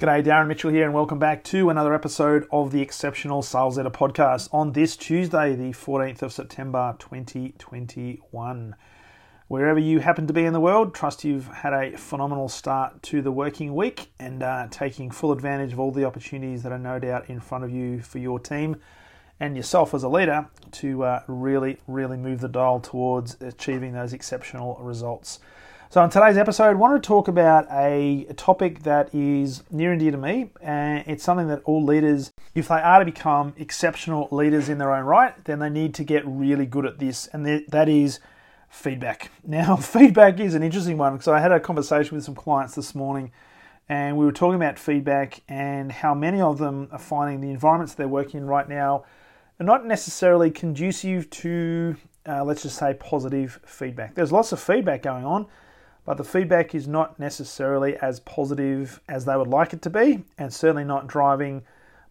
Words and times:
G'day, 0.00 0.24
Darren 0.24 0.46
Mitchell 0.46 0.70
here, 0.70 0.86
and 0.86 0.94
welcome 0.94 1.18
back 1.18 1.44
to 1.44 1.68
another 1.68 1.92
episode 1.92 2.48
of 2.50 2.72
the 2.72 2.80
Exceptional 2.80 3.42
Sales 3.42 3.76
Leader 3.76 3.90
Podcast 3.90 4.48
on 4.50 4.72
this 4.72 4.96
Tuesday, 4.96 5.54
the 5.54 5.72
14th 5.72 6.22
of 6.22 6.32
September 6.32 6.96
2021. 6.98 8.76
Wherever 9.48 9.78
you 9.78 9.98
happen 9.98 10.26
to 10.26 10.32
be 10.32 10.46
in 10.46 10.54
the 10.54 10.58
world, 10.60 10.94
trust 10.94 11.22
you've 11.22 11.48
had 11.48 11.74
a 11.74 11.98
phenomenal 11.98 12.48
start 12.48 13.02
to 13.02 13.20
the 13.20 13.30
working 13.30 13.74
week 13.74 14.10
and 14.18 14.42
uh, 14.42 14.68
taking 14.70 15.10
full 15.10 15.32
advantage 15.32 15.74
of 15.74 15.78
all 15.78 15.92
the 15.92 16.06
opportunities 16.06 16.62
that 16.62 16.72
are 16.72 16.78
no 16.78 16.98
doubt 16.98 17.28
in 17.28 17.38
front 17.38 17.64
of 17.64 17.70
you 17.70 18.00
for 18.00 18.16
your 18.16 18.40
team 18.40 18.76
and 19.38 19.54
yourself 19.54 19.92
as 19.92 20.02
a 20.02 20.08
leader 20.08 20.48
to 20.72 21.02
uh, 21.02 21.22
really, 21.26 21.78
really 21.86 22.16
move 22.16 22.40
the 22.40 22.48
dial 22.48 22.80
towards 22.80 23.36
achieving 23.42 23.92
those 23.92 24.14
exceptional 24.14 24.78
results. 24.80 25.40
So, 25.92 26.04
in 26.04 26.10
today's 26.10 26.36
episode, 26.36 26.68
I 26.68 26.74
want 26.74 27.02
to 27.02 27.04
talk 27.04 27.26
about 27.26 27.66
a 27.68 28.24
topic 28.36 28.84
that 28.84 29.12
is 29.12 29.64
near 29.72 29.90
and 29.90 29.98
dear 29.98 30.12
to 30.12 30.16
me, 30.16 30.50
and 30.62 31.02
it's 31.08 31.24
something 31.24 31.48
that 31.48 31.62
all 31.64 31.84
leaders, 31.84 32.30
if 32.54 32.68
they 32.68 32.76
are 32.76 33.00
to 33.00 33.04
become 33.04 33.54
exceptional 33.56 34.28
leaders 34.30 34.68
in 34.68 34.78
their 34.78 34.94
own 34.94 35.04
right, 35.04 35.44
then 35.46 35.58
they 35.58 35.68
need 35.68 35.92
to 35.94 36.04
get 36.04 36.22
really 36.24 36.64
good 36.64 36.86
at 36.86 37.00
this, 37.00 37.26
and 37.32 37.44
that 37.44 37.88
is 37.88 38.20
feedback. 38.68 39.32
Now, 39.44 39.74
feedback 39.74 40.38
is 40.38 40.54
an 40.54 40.62
interesting 40.62 40.96
one 40.96 41.14
because 41.14 41.26
I 41.26 41.40
had 41.40 41.50
a 41.50 41.58
conversation 41.58 42.14
with 42.14 42.24
some 42.24 42.36
clients 42.36 42.76
this 42.76 42.94
morning, 42.94 43.32
and 43.88 44.16
we 44.16 44.24
were 44.24 44.30
talking 44.30 44.54
about 44.54 44.78
feedback 44.78 45.42
and 45.48 45.90
how 45.90 46.14
many 46.14 46.40
of 46.40 46.58
them 46.58 46.86
are 46.92 47.00
finding 47.00 47.40
the 47.40 47.50
environments 47.50 47.94
they're 47.94 48.06
working 48.06 48.42
in 48.42 48.46
right 48.46 48.68
now 48.68 49.06
are 49.58 49.66
not 49.66 49.84
necessarily 49.84 50.52
conducive 50.52 51.28
to, 51.30 51.96
uh, 52.28 52.44
let's 52.44 52.62
just 52.62 52.78
say, 52.78 52.94
positive 52.94 53.58
feedback. 53.66 54.14
There's 54.14 54.30
lots 54.30 54.52
of 54.52 54.60
feedback 54.60 55.02
going 55.02 55.24
on 55.24 55.48
but 56.10 56.16
the 56.16 56.24
feedback 56.24 56.74
is 56.74 56.88
not 56.88 57.20
necessarily 57.20 57.96
as 57.98 58.18
positive 58.18 59.00
as 59.08 59.26
they 59.26 59.36
would 59.36 59.46
like 59.46 59.72
it 59.72 59.80
to 59.82 59.90
be, 59.90 60.24
and 60.38 60.52
certainly 60.52 60.82
not 60.82 61.06
driving 61.06 61.62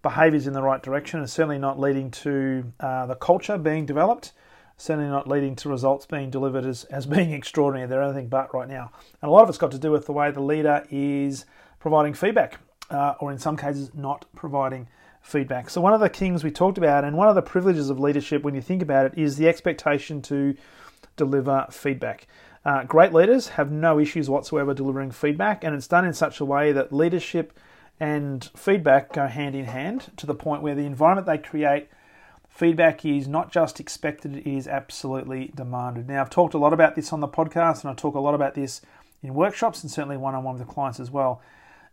behaviours 0.01 0.47
in 0.47 0.53
the 0.53 0.61
right 0.61 0.81
direction, 0.81 1.19
and 1.19 1.29
certainly 1.29 1.57
not 1.57 1.77
leading 1.77 2.09
to 2.09 2.63
uh, 2.79 3.05
the 3.07 3.15
culture 3.15 3.57
being 3.57 3.85
developed, 3.85 4.31
certainly 4.77 5.09
not 5.09 5.27
leading 5.27 5.53
to 5.53 5.67
results 5.67 6.05
being 6.05 6.29
delivered 6.29 6.63
as, 6.63 6.85
as 6.85 7.05
being 7.05 7.31
extraordinary. 7.33 7.89
They're 7.89 8.01
anything 8.01 8.29
but 8.29 8.53
right 8.53 8.69
now. 8.69 8.89
And 9.21 9.27
a 9.27 9.33
lot 9.33 9.43
of 9.43 9.49
it's 9.49 9.57
got 9.57 9.71
to 9.71 9.77
do 9.77 9.91
with 9.91 10.05
the 10.05 10.13
way 10.13 10.31
the 10.31 10.39
leader 10.39 10.87
is 10.89 11.43
providing 11.81 12.13
feedback, 12.13 12.57
uh, 12.89 13.15
or 13.19 13.33
in 13.33 13.37
some 13.37 13.57
cases, 13.57 13.91
not 13.93 14.23
providing 14.33 14.87
feedback. 15.21 15.69
So, 15.69 15.81
one 15.81 15.93
of 15.93 15.99
the 15.99 16.07
things 16.07 16.41
we 16.41 16.51
talked 16.51 16.77
about, 16.77 17.03
and 17.03 17.17
one 17.17 17.27
of 17.27 17.35
the 17.35 17.41
privileges 17.41 17.89
of 17.89 17.99
leadership 17.99 18.43
when 18.43 18.55
you 18.55 18.61
think 18.61 18.81
about 18.81 19.07
it, 19.07 19.17
is 19.17 19.35
the 19.35 19.49
expectation 19.49 20.21
to 20.21 20.55
deliver 21.17 21.67
feedback. 21.69 22.27
Uh, 22.65 22.83
great 22.83 23.13
leaders 23.13 23.49
have 23.49 23.71
no 23.71 23.99
issues 23.99 24.29
whatsoever 24.29 24.73
delivering 24.73 25.11
feedback, 25.11 25.63
and 25.63 25.75
it's 25.75 25.87
done 25.87 26.05
in 26.05 26.13
such 26.13 26.39
a 26.39 26.45
way 26.45 26.71
that 26.71 26.91
leadership 26.91 27.57
and 27.99 28.49
feedback 28.55 29.13
go 29.13 29.27
hand 29.27 29.55
in 29.55 29.65
hand 29.65 30.11
to 30.17 30.25
the 30.25 30.35
point 30.35 30.61
where 30.61 30.75
the 30.75 30.85
environment 30.85 31.27
they 31.27 31.37
create, 31.37 31.89
feedback 32.49 33.05
is 33.05 33.27
not 33.27 33.51
just 33.51 33.79
expected, 33.79 34.35
it 34.35 34.47
is 34.47 34.67
absolutely 34.67 35.51
demanded. 35.55 36.07
Now, 36.07 36.21
I've 36.21 36.29
talked 36.29 36.53
a 36.53 36.57
lot 36.57 36.73
about 36.73 36.95
this 36.95 37.13
on 37.13 37.21
the 37.21 37.27
podcast, 37.27 37.81
and 37.81 37.91
I 37.91 37.93
talk 37.93 38.15
a 38.15 38.19
lot 38.19 38.35
about 38.35 38.55
this 38.55 38.81
in 39.23 39.33
workshops 39.33 39.81
and 39.81 39.91
certainly 39.91 40.17
one 40.17 40.35
on 40.35 40.43
one 40.43 40.57
with 40.57 40.67
the 40.67 40.73
clients 40.73 40.99
as 40.99 41.11
well. 41.11 41.41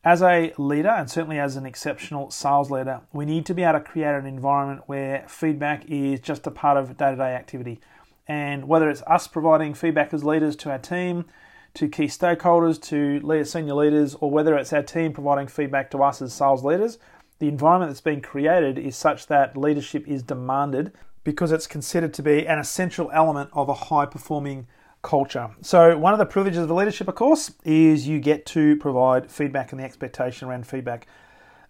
As 0.04 0.22
a 0.22 0.52
leader, 0.56 0.90
and 0.90 1.10
certainly 1.10 1.38
as 1.38 1.56
an 1.56 1.66
exceptional 1.66 2.30
sales 2.30 2.70
leader, 2.70 3.00
we 3.12 3.24
need 3.24 3.44
to 3.46 3.54
be 3.54 3.64
able 3.64 3.80
to 3.80 3.84
create 3.84 4.14
an 4.14 4.26
environment 4.26 4.82
where 4.86 5.24
feedback 5.28 5.84
is 5.88 6.20
just 6.20 6.46
a 6.46 6.50
part 6.50 6.76
of 6.76 6.96
day 6.96 7.10
to 7.10 7.16
day 7.16 7.34
activity. 7.34 7.80
And 8.28 8.66
whether 8.66 8.90
it's 8.90 9.02
us 9.02 9.26
providing 9.28 9.74
feedback 9.74 10.12
as 10.12 10.24
leaders 10.24 10.56
to 10.56 10.70
our 10.70 10.78
team, 10.78 11.26
to 11.74 11.88
key 11.88 12.06
stakeholders, 12.06 12.80
to 12.82 13.44
senior 13.44 13.74
leaders, 13.74 14.14
or 14.16 14.30
whether 14.30 14.56
it's 14.56 14.72
our 14.72 14.82
team 14.82 15.12
providing 15.12 15.46
feedback 15.46 15.90
to 15.90 16.02
us 16.02 16.22
as 16.22 16.32
sales 16.32 16.64
leaders, 16.64 16.98
the 17.38 17.48
environment 17.48 17.90
that's 17.90 18.00
being 18.00 18.22
created 18.22 18.78
is 18.78 18.96
such 18.96 19.26
that 19.26 19.56
leadership 19.56 20.08
is 20.08 20.22
demanded 20.22 20.92
because 21.22 21.52
it's 21.52 21.66
considered 21.66 22.14
to 22.14 22.22
be 22.22 22.46
an 22.46 22.58
essential 22.58 23.10
element 23.12 23.50
of 23.52 23.68
a 23.68 23.74
high 23.74 24.06
performing 24.06 24.66
culture. 25.02 25.50
So, 25.60 25.98
one 25.98 26.12
of 26.12 26.18
the 26.18 26.26
privileges 26.26 26.62
of 26.62 26.68
the 26.68 26.74
leadership, 26.74 27.08
of 27.08 27.14
course, 27.14 27.52
is 27.64 28.08
you 28.08 28.20
get 28.20 28.46
to 28.46 28.76
provide 28.76 29.30
feedback 29.30 29.72
and 29.72 29.80
the 29.80 29.84
expectation 29.84 30.48
around 30.48 30.66
feedback. 30.66 31.06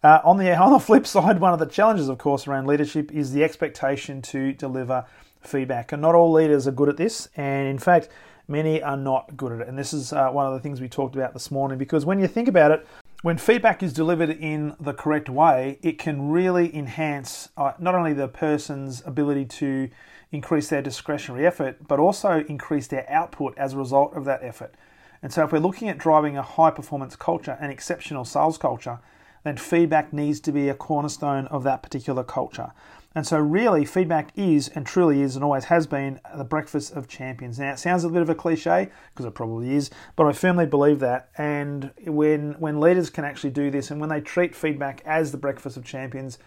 Uh, 0.02 0.20
on 0.24 0.36
the 0.38 0.54
on 0.56 0.72
the 0.72 0.78
flip 0.78 1.06
side, 1.06 1.40
one 1.40 1.52
of 1.52 1.58
the 1.58 1.66
challenges, 1.66 2.08
of 2.08 2.18
course, 2.18 2.46
around 2.46 2.66
leadership 2.66 3.10
is 3.12 3.32
the 3.32 3.42
expectation 3.42 4.22
to 4.22 4.52
deliver 4.52 5.04
feedback. 5.40 5.92
And 5.92 6.02
not 6.02 6.14
all 6.14 6.32
leaders 6.32 6.66
are 6.66 6.72
good 6.72 6.88
at 6.88 6.96
this, 6.96 7.28
and 7.36 7.68
in 7.68 7.78
fact, 7.78 8.08
many 8.48 8.82
are 8.82 8.96
not 8.96 9.36
good 9.36 9.52
at 9.52 9.60
it. 9.60 9.68
And 9.68 9.78
this 9.78 9.92
is 9.92 10.12
uh, 10.12 10.30
one 10.30 10.46
of 10.46 10.52
the 10.52 10.60
things 10.60 10.80
we 10.80 10.88
talked 10.88 11.16
about 11.16 11.32
this 11.32 11.50
morning 11.50 11.78
because 11.78 12.04
when 12.04 12.18
you 12.18 12.26
think 12.26 12.48
about 12.48 12.70
it, 12.70 12.86
when 13.22 13.38
feedback 13.38 13.82
is 13.82 13.92
delivered 13.92 14.30
in 14.30 14.76
the 14.78 14.92
correct 14.92 15.28
way, 15.28 15.78
it 15.82 15.98
can 15.98 16.30
really 16.30 16.74
enhance 16.74 17.48
uh, 17.56 17.72
not 17.78 17.94
only 17.94 18.12
the 18.12 18.28
person's 18.28 19.02
ability 19.06 19.46
to 19.46 19.88
increase 20.30 20.68
their 20.68 20.82
discretionary 20.82 21.46
effort, 21.46 21.88
but 21.88 21.98
also 21.98 22.44
increase 22.48 22.86
their 22.86 23.10
output 23.10 23.56
as 23.56 23.72
a 23.72 23.76
result 23.76 24.14
of 24.14 24.24
that 24.26 24.42
effort. 24.42 24.74
And 25.22 25.32
so, 25.32 25.44
if 25.44 25.52
we're 25.52 25.58
looking 25.58 25.88
at 25.88 25.98
driving 25.98 26.36
a 26.36 26.42
high 26.42 26.70
performance 26.70 27.16
culture, 27.16 27.56
an 27.58 27.70
exceptional 27.70 28.24
sales 28.24 28.58
culture, 28.58 28.98
then 29.44 29.56
feedback 29.56 30.12
needs 30.12 30.40
to 30.40 30.52
be 30.52 30.68
a 30.68 30.74
cornerstone 30.74 31.46
of 31.46 31.62
that 31.64 31.82
particular 31.82 32.22
culture. 32.22 32.72
And 33.16 33.26
so, 33.26 33.38
really, 33.38 33.86
feedback 33.86 34.28
is 34.36 34.68
and 34.68 34.84
truly 34.84 35.22
is 35.22 35.36
and 35.36 35.42
always 35.42 35.64
has 35.64 35.86
been 35.86 36.20
the 36.36 36.44
breakfast 36.44 36.92
of 36.92 37.08
champions. 37.08 37.58
Now, 37.58 37.72
it 37.72 37.78
sounds 37.78 38.04
a 38.04 38.10
bit 38.10 38.20
of 38.20 38.28
a 38.28 38.34
cliche 38.34 38.90
because 39.14 39.24
it 39.24 39.34
probably 39.34 39.74
is, 39.74 39.88
but 40.16 40.26
I 40.26 40.32
firmly 40.32 40.66
believe 40.66 41.00
that. 41.00 41.30
And 41.38 41.92
when 42.04 42.52
when 42.58 42.78
leaders 42.78 43.08
can 43.08 43.24
actually 43.24 43.52
do 43.52 43.70
this, 43.70 43.90
and 43.90 44.02
when 44.02 44.10
they 44.10 44.20
treat 44.20 44.54
feedback 44.54 45.00
as 45.06 45.32
the 45.32 45.38
breakfast 45.38 45.78
of 45.78 45.84
champions, 45.84 46.38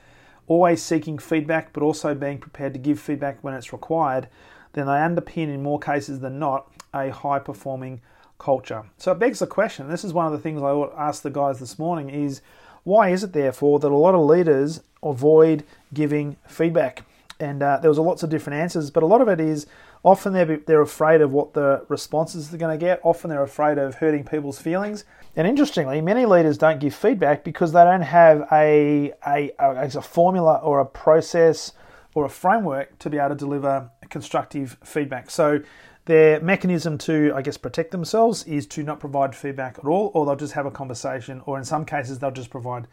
always 0.46 0.84
seeking 0.84 1.18
feedback, 1.18 1.74
but 1.74 1.82
also 1.82 2.14
being 2.14 2.38
prepared 2.38 2.74
to 2.74 2.80
give 2.80 3.00
feedback 3.00 3.44
when 3.44 3.56
it's 3.56 3.74
required, 3.74 4.30
then 4.74 4.86
they 4.86 4.92
underpin, 4.92 5.50
in 5.52 5.64
more 5.64 5.80
cases 5.80 6.20
than 6.20 6.38
not, 6.38 6.72
a 6.94 7.10
high 7.10 7.40
performing 7.40 8.00
culture. 8.38 8.84
So 8.98 9.12
it 9.12 9.18
begs 9.18 9.40
the 9.40 9.48
question. 9.48 9.90
This 9.90 10.04
is 10.04 10.14
one 10.14 10.28
of 10.28 10.34
the 10.34 10.40
things 10.40 10.62
I 10.62 10.72
asked 10.96 11.24
the 11.24 11.32
guys 11.32 11.60
this 11.60 11.80
morning: 11.80 12.12
is 12.12 12.44
why 12.84 13.10
is 13.10 13.24
it 13.24 13.34
therefore 13.34 13.80
that 13.80 13.92
a 13.92 13.96
lot 13.96 14.16
of 14.16 14.22
leaders 14.22 14.82
avoid 15.04 15.64
giving 15.94 16.38
feedback. 16.48 17.04
And 17.40 17.64
uh, 17.64 17.78
there 17.78 17.90
was 17.90 18.00
lots 18.00 18.24
of 18.24 18.30
different 18.30 18.60
answers, 18.60 18.92
but 18.92 19.04
a 19.04 19.06
lot 19.06 19.22
of 19.22 19.30
it 19.30 19.40
is 19.40 19.66
often 20.04 20.34
they're, 20.34 20.58
they're 20.58 20.82
afraid 20.82 21.22
of 21.22 21.32
what 21.32 21.54
the 21.54 21.86
responses 21.88 22.50
they're 22.50 22.60
going 22.60 22.78
to 22.78 22.86
get. 22.86 23.00
Often 23.04 23.30
they're 23.30 23.44
afraid 23.44 23.78
of 23.78 23.96
hurting 23.96 24.26
people's 24.26 24.60
feelings. 24.60 25.06
And 25.36 25.48
interestingly, 25.48 26.02
many 26.02 26.26
leaders 26.26 26.58
don't 26.58 26.80
give 26.80 26.94
feedback 26.94 27.44
because 27.44 27.72
they 27.72 27.84
don't 27.84 28.02
have 28.02 28.46
a, 28.52 29.14
a, 29.26 29.52
a, 29.58 29.90
a 29.96 30.02
formula 30.02 30.60
or 30.62 30.80
a 30.82 30.86
process 30.86 31.72
or 32.14 32.26
a 32.26 32.30
framework 32.30 33.00
to 33.00 33.10
be 33.10 33.18
able 33.18 33.30
to 33.30 33.36
deliver 33.36 33.90
constructive 34.10 34.78
feedback. 34.84 35.30
So 35.30 35.62
their 36.10 36.40
mechanism 36.40 36.98
to, 36.98 37.32
I 37.36 37.44
guess, 37.44 37.56
protect 37.56 37.92
themselves 37.92 38.44
is 38.46 38.66
to 38.68 38.82
not 38.82 39.00
provide 39.00 39.36
feedback 39.36 39.78
at 39.78 39.86
all, 39.86 40.10
or 40.16 40.26
they'll 40.26 40.36
just 40.36 40.54
have 40.54 40.66
a 40.66 40.72
conversation, 40.72 41.40
or 41.46 41.56
in 41.60 41.64
some 41.64 41.86
cases, 41.86 42.18
they'll 42.18 42.32
just 42.32 42.50
provide 42.50 42.88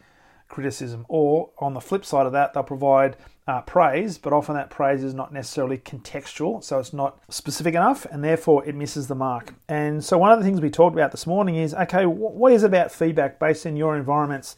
criticism. 0.49 1.03
Or 1.09 1.49
on 1.57 1.73
the 1.73 1.81
flip 1.81 2.05
side 2.05 2.27
of 2.27 2.31
that, 2.33 2.53
they'll 2.53 2.61
provide 2.61 3.17
uh, 3.47 3.61
praise, 3.61 4.19
but 4.19 4.33
often 4.33 4.53
that 4.53 4.69
praise 4.69 5.03
is 5.03 5.15
not 5.15 5.33
necessarily 5.33 5.79
contextual, 5.79 6.63
so 6.63 6.77
it's 6.77 6.93
not 6.93 7.19
specific 7.27 7.73
enough, 7.73 8.05
and 8.05 8.23
therefore 8.23 8.63
it 8.65 8.75
misses 8.75 9.07
the 9.07 9.15
mark. 9.15 9.55
And 9.67 10.05
so, 10.05 10.19
one 10.19 10.31
of 10.31 10.37
the 10.37 10.45
things 10.45 10.61
we 10.61 10.69
talked 10.69 10.95
about 10.95 11.09
this 11.09 11.25
morning 11.25 11.55
is 11.55 11.73
okay, 11.73 12.05
what 12.05 12.53
is 12.53 12.61
about 12.61 12.91
feedback 12.91 13.39
based 13.39 13.65
in 13.65 13.75
your 13.75 13.97
environments 13.97 14.57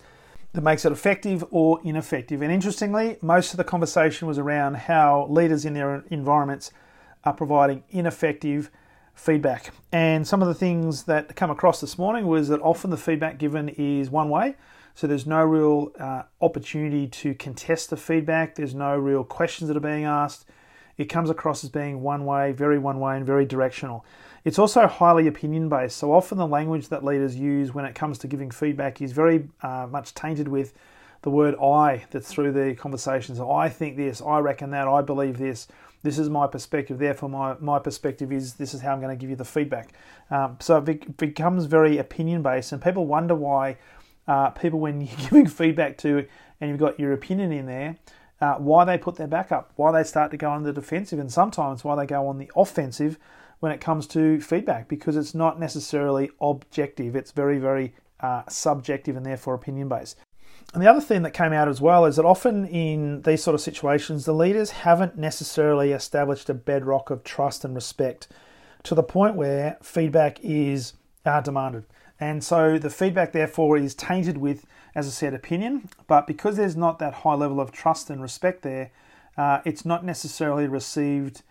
that 0.51 0.61
makes 0.61 0.83
it 0.83 0.91
effective 0.91 1.45
or 1.49 1.79
ineffective? 1.85 2.41
And 2.41 2.51
interestingly, 2.51 3.19
most 3.21 3.53
of 3.53 3.57
the 3.57 3.63
conversation 3.63 4.27
was 4.27 4.37
around 4.37 4.75
how 4.75 5.27
leaders 5.29 5.63
in 5.63 5.75
their 5.75 6.03
environments 6.09 6.73
are 7.23 7.33
providing 7.33 7.83
ineffective 7.89 8.71
feedback. 9.13 9.71
And 9.91 10.27
some 10.27 10.41
of 10.41 10.47
the 10.47 10.53
things 10.53 11.03
that 11.03 11.35
come 11.35 11.51
across 11.51 11.81
this 11.81 11.97
morning 11.97 12.27
was 12.27 12.47
that 12.47 12.61
often 12.61 12.89
the 12.89 12.97
feedback 12.97 13.37
given 13.37 13.69
is 13.69 14.09
one 14.09 14.29
way. 14.29 14.55
So 14.95 15.07
there's 15.07 15.27
no 15.27 15.43
real 15.43 15.91
uh, 15.99 16.23
opportunity 16.41 17.07
to 17.07 17.33
contest 17.35 17.89
the 17.89 17.97
feedback. 17.97 18.55
There's 18.55 18.75
no 18.75 18.97
real 18.97 19.23
questions 19.23 19.67
that 19.67 19.77
are 19.77 19.81
being 19.81 20.05
asked. 20.05 20.45
It 20.97 21.05
comes 21.05 21.29
across 21.29 21.63
as 21.63 21.69
being 21.69 22.01
one 22.01 22.25
way, 22.25 22.51
very 22.51 22.77
one 22.77 22.99
way, 22.99 23.15
and 23.15 23.25
very 23.25 23.45
directional. 23.45 24.05
It's 24.43 24.59
also 24.59 24.87
highly 24.87 25.27
opinion 25.27 25.69
based. 25.69 25.97
So 25.97 26.13
often 26.13 26.37
the 26.37 26.47
language 26.47 26.89
that 26.89 27.05
leaders 27.05 27.35
use 27.35 27.73
when 27.73 27.85
it 27.85 27.95
comes 27.95 28.17
to 28.19 28.27
giving 28.27 28.51
feedback 28.51 29.01
is 29.01 29.11
very 29.11 29.47
uh, 29.61 29.87
much 29.89 30.13
tainted 30.13 30.47
with 30.47 30.73
the 31.21 31.29
word 31.29 31.55
I 31.55 32.05
that's 32.11 32.29
through 32.29 32.53
the 32.53 32.75
conversations. 32.75 33.39
I 33.39 33.69
think 33.69 33.97
this, 33.97 34.21
I 34.21 34.39
reckon 34.39 34.71
that, 34.71 34.87
I 34.87 35.01
believe 35.01 35.37
this. 35.37 35.67
This 36.01 36.17
is 36.17 36.29
my 36.29 36.47
perspective. 36.47 36.97
Therefore, 36.97 37.29
my, 37.29 37.55
my 37.59 37.79
perspective 37.79 38.31
is 38.31 38.53
this 38.53 38.73
is 38.73 38.81
how 38.81 38.93
I'm 38.93 39.01
going 39.01 39.15
to 39.15 39.19
give 39.19 39.29
you 39.29 39.35
the 39.35 39.45
feedback. 39.45 39.93
Um, 40.31 40.57
so 40.59 40.77
it 40.77 41.17
becomes 41.17 41.65
very 41.65 41.97
opinion 41.97 42.41
based, 42.41 42.71
and 42.71 42.81
people 42.81 43.05
wonder 43.05 43.35
why 43.35 43.77
uh, 44.27 44.51
people, 44.51 44.79
when 44.79 45.01
you're 45.01 45.17
giving 45.17 45.47
feedback 45.47 45.97
to 45.99 46.25
and 46.61 46.69
you've 46.69 46.79
got 46.79 46.99
your 46.99 47.13
opinion 47.13 47.51
in 47.51 47.65
there, 47.65 47.97
uh, 48.41 48.55
why 48.55 48.85
they 48.85 48.97
put 48.97 49.15
their 49.15 49.27
back 49.27 49.51
up, 49.51 49.73
why 49.75 49.91
they 49.91 50.03
start 50.03 50.31
to 50.31 50.37
go 50.37 50.49
on 50.49 50.63
the 50.63 50.71
defensive, 50.71 51.19
and 51.19 51.31
sometimes 51.31 51.83
why 51.83 51.95
they 51.95 52.05
go 52.05 52.27
on 52.27 52.37
the 52.37 52.49
offensive 52.55 53.17
when 53.59 53.71
it 53.71 53.81
comes 53.81 54.07
to 54.07 54.39
feedback 54.39 54.87
because 54.87 55.17
it's 55.17 55.35
not 55.35 55.59
necessarily 55.59 56.29
objective. 56.39 57.15
It's 57.15 57.31
very, 57.31 57.59
very 57.59 57.93
uh, 58.21 58.43
subjective 58.47 59.17
and 59.17 59.25
therefore 59.25 59.53
opinion 59.53 59.89
based. 59.89 60.17
And 60.73 60.83
the 60.83 60.89
other 60.89 61.01
thing 61.01 61.23
that 61.23 61.31
came 61.31 61.51
out 61.51 61.67
as 61.67 61.81
well 61.81 62.05
is 62.05 62.17
that 62.17 62.25
often 62.25 62.65
in 62.65 63.23
these 63.23 63.43
sort 63.43 63.55
of 63.55 63.61
situations, 63.61 64.25
the 64.25 64.33
leaders 64.33 64.69
haven't 64.69 65.17
necessarily 65.17 65.91
established 65.91 66.49
a 66.49 66.53
bedrock 66.53 67.09
of 67.09 67.23
trust 67.23 67.65
and 67.65 67.73
respect 67.73 68.27
to 68.83 68.93
the 68.93 69.03
point 69.03 69.35
where 69.35 69.77
feedback 69.81 70.39
is 70.41 70.93
uh, 71.25 71.41
demanded. 71.41 71.85
And 72.19 72.43
so 72.43 72.77
the 72.77 72.89
feedback, 72.89 73.31
therefore, 73.31 73.77
is 73.77 73.95
tainted 73.95 74.37
with, 74.37 74.65
as 74.93 75.07
I 75.07 75.09
said, 75.09 75.33
opinion. 75.33 75.89
But 76.07 76.27
because 76.27 76.57
there's 76.57 76.75
not 76.75 76.99
that 76.99 77.13
high 77.13 77.35
level 77.35 77.59
of 77.59 77.71
trust 77.71 78.09
and 78.09 78.21
respect 78.21 78.61
there, 78.61 78.91
uh, 79.37 79.61
it's 79.65 79.85
not 79.85 80.05
necessarily 80.05 80.67
received 80.67 81.41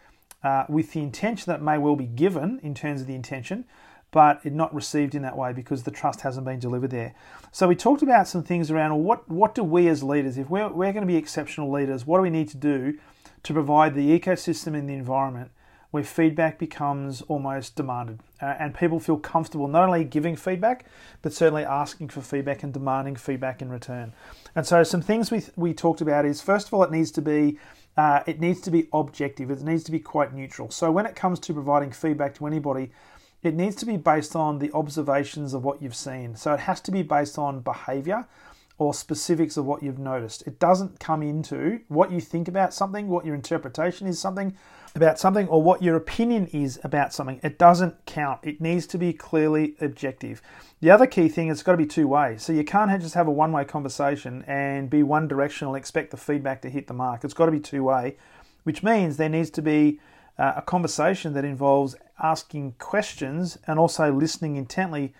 uh, 0.44 0.64
with 0.68 0.92
the 0.92 1.00
intention 1.00 1.50
that 1.50 1.62
may 1.62 1.78
well 1.78 1.96
be 1.96 2.06
given 2.06 2.60
in 2.62 2.74
terms 2.74 3.00
of 3.00 3.06
the 3.06 3.14
intention, 3.14 3.64
but 4.10 4.40
it 4.44 4.52
not 4.52 4.74
received 4.74 5.14
in 5.14 5.22
that 5.22 5.36
way 5.36 5.52
because 5.52 5.82
the 5.82 5.90
trust 5.90 6.22
hasn't 6.22 6.46
been 6.46 6.58
delivered 6.58 6.90
there. 6.90 7.14
So 7.52 7.68
we 7.68 7.76
talked 7.76 8.02
about 8.02 8.28
some 8.28 8.42
things 8.42 8.70
around 8.70 9.02
what 9.04 9.28
what 9.28 9.54
do 9.54 9.62
we 9.62 9.88
as 9.88 10.02
leaders, 10.02 10.38
if 10.38 10.48
we're, 10.48 10.68
we're 10.68 10.92
going 10.92 11.06
to 11.06 11.12
be 11.12 11.16
exceptional 11.16 11.70
leaders, 11.70 12.06
what 12.06 12.18
do 12.18 12.22
we 12.22 12.30
need 12.30 12.48
to 12.48 12.56
do 12.56 12.98
to 13.42 13.52
provide 13.52 13.94
the 13.94 14.18
ecosystem 14.18 14.74
and 14.74 14.88
the 14.88 14.94
environment 14.94 15.50
where 15.90 16.04
feedback 16.04 16.58
becomes 16.58 17.22
almost 17.22 17.74
demanded 17.74 18.20
uh, 18.42 18.54
and 18.58 18.74
people 18.74 19.00
feel 19.00 19.16
comfortable 19.16 19.66
not 19.68 19.84
only 19.84 20.04
giving 20.04 20.36
feedback 20.36 20.84
but 21.22 21.32
certainly 21.32 21.64
asking 21.64 22.08
for 22.08 22.20
feedback 22.20 22.62
and 22.62 22.74
demanding 22.74 23.16
feedback 23.16 23.62
in 23.62 23.70
return. 23.70 24.12
And 24.54 24.66
so 24.66 24.82
some 24.82 25.02
things 25.02 25.30
we 25.30 25.42
we 25.56 25.72
talked 25.74 26.00
about 26.00 26.24
is 26.24 26.40
first 26.40 26.66
of 26.66 26.74
all 26.74 26.82
it 26.82 26.90
needs 26.90 27.10
to 27.12 27.22
be 27.22 27.58
uh, 27.98 28.22
it 28.26 28.38
needs 28.38 28.60
to 28.60 28.70
be 28.70 28.86
objective. 28.92 29.50
It 29.50 29.60
needs 29.62 29.82
to 29.82 29.90
be 29.90 29.98
quite 29.98 30.32
neutral. 30.32 30.70
So 30.70 30.92
when 30.92 31.04
it 31.04 31.16
comes 31.16 31.40
to 31.40 31.52
providing 31.52 31.90
feedback 31.90 32.32
to 32.36 32.46
anybody, 32.46 32.92
it 33.42 33.54
needs 33.54 33.76
to 33.76 33.86
be 33.86 33.96
based 33.96 34.34
on 34.34 34.58
the 34.58 34.72
observations 34.72 35.54
of 35.54 35.64
what 35.64 35.80
you've 35.80 35.94
seen. 35.94 36.36
So 36.36 36.52
it 36.54 36.60
has 36.60 36.80
to 36.82 36.90
be 36.90 37.02
based 37.02 37.38
on 37.38 37.60
behavior 37.60 38.26
or 38.78 38.94
specifics 38.94 39.56
of 39.56 39.64
what 39.64 39.82
you've 39.82 39.98
noticed. 39.98 40.46
It 40.46 40.58
doesn't 40.58 41.00
come 41.00 41.22
into 41.22 41.80
what 41.88 42.12
you 42.12 42.20
think 42.20 42.46
about 42.46 42.72
something, 42.72 43.08
what 43.08 43.26
your 43.26 43.34
interpretation 43.34 44.06
is 44.06 44.20
something 44.20 44.56
about 44.94 45.18
something, 45.18 45.46
or 45.48 45.62
what 45.62 45.82
your 45.82 45.96
opinion 45.96 46.46
is 46.46 46.80
about 46.82 47.12
something. 47.12 47.40
It 47.42 47.58
doesn't 47.58 48.06
count. 48.06 48.40
It 48.42 48.60
needs 48.60 48.86
to 48.88 48.98
be 48.98 49.12
clearly 49.12 49.74
objective. 49.80 50.40
The 50.80 50.90
other 50.90 51.06
key 51.06 51.28
thing 51.28 51.48
is 51.48 51.58
it's 51.58 51.62
got 51.62 51.72
to 51.72 51.78
be 51.78 51.86
two 51.86 52.08
way. 52.08 52.36
So 52.38 52.52
you 52.52 52.64
can't 52.64 53.00
just 53.02 53.14
have 53.14 53.28
a 53.28 53.32
one 53.32 53.52
way 53.52 53.64
conversation 53.64 54.44
and 54.46 54.88
be 54.88 55.02
one 55.02 55.28
directional, 55.28 55.74
expect 55.74 56.10
the 56.10 56.16
feedback 56.16 56.62
to 56.62 56.70
hit 56.70 56.86
the 56.86 56.94
mark. 56.94 57.24
It's 57.24 57.34
got 57.34 57.46
to 57.46 57.52
be 57.52 57.60
two 57.60 57.84
way, 57.84 58.16
which 58.62 58.82
means 58.82 59.16
there 59.16 59.28
needs 59.28 59.50
to 59.50 59.62
be 59.62 60.00
uh, 60.38 60.54
a 60.56 60.62
conversation 60.62 61.32
that 61.34 61.44
involves 61.44 61.96
asking 62.22 62.72
questions 62.78 63.58
and 63.66 63.78
also 63.78 64.12
listening 64.12 64.56
intently 64.56 65.12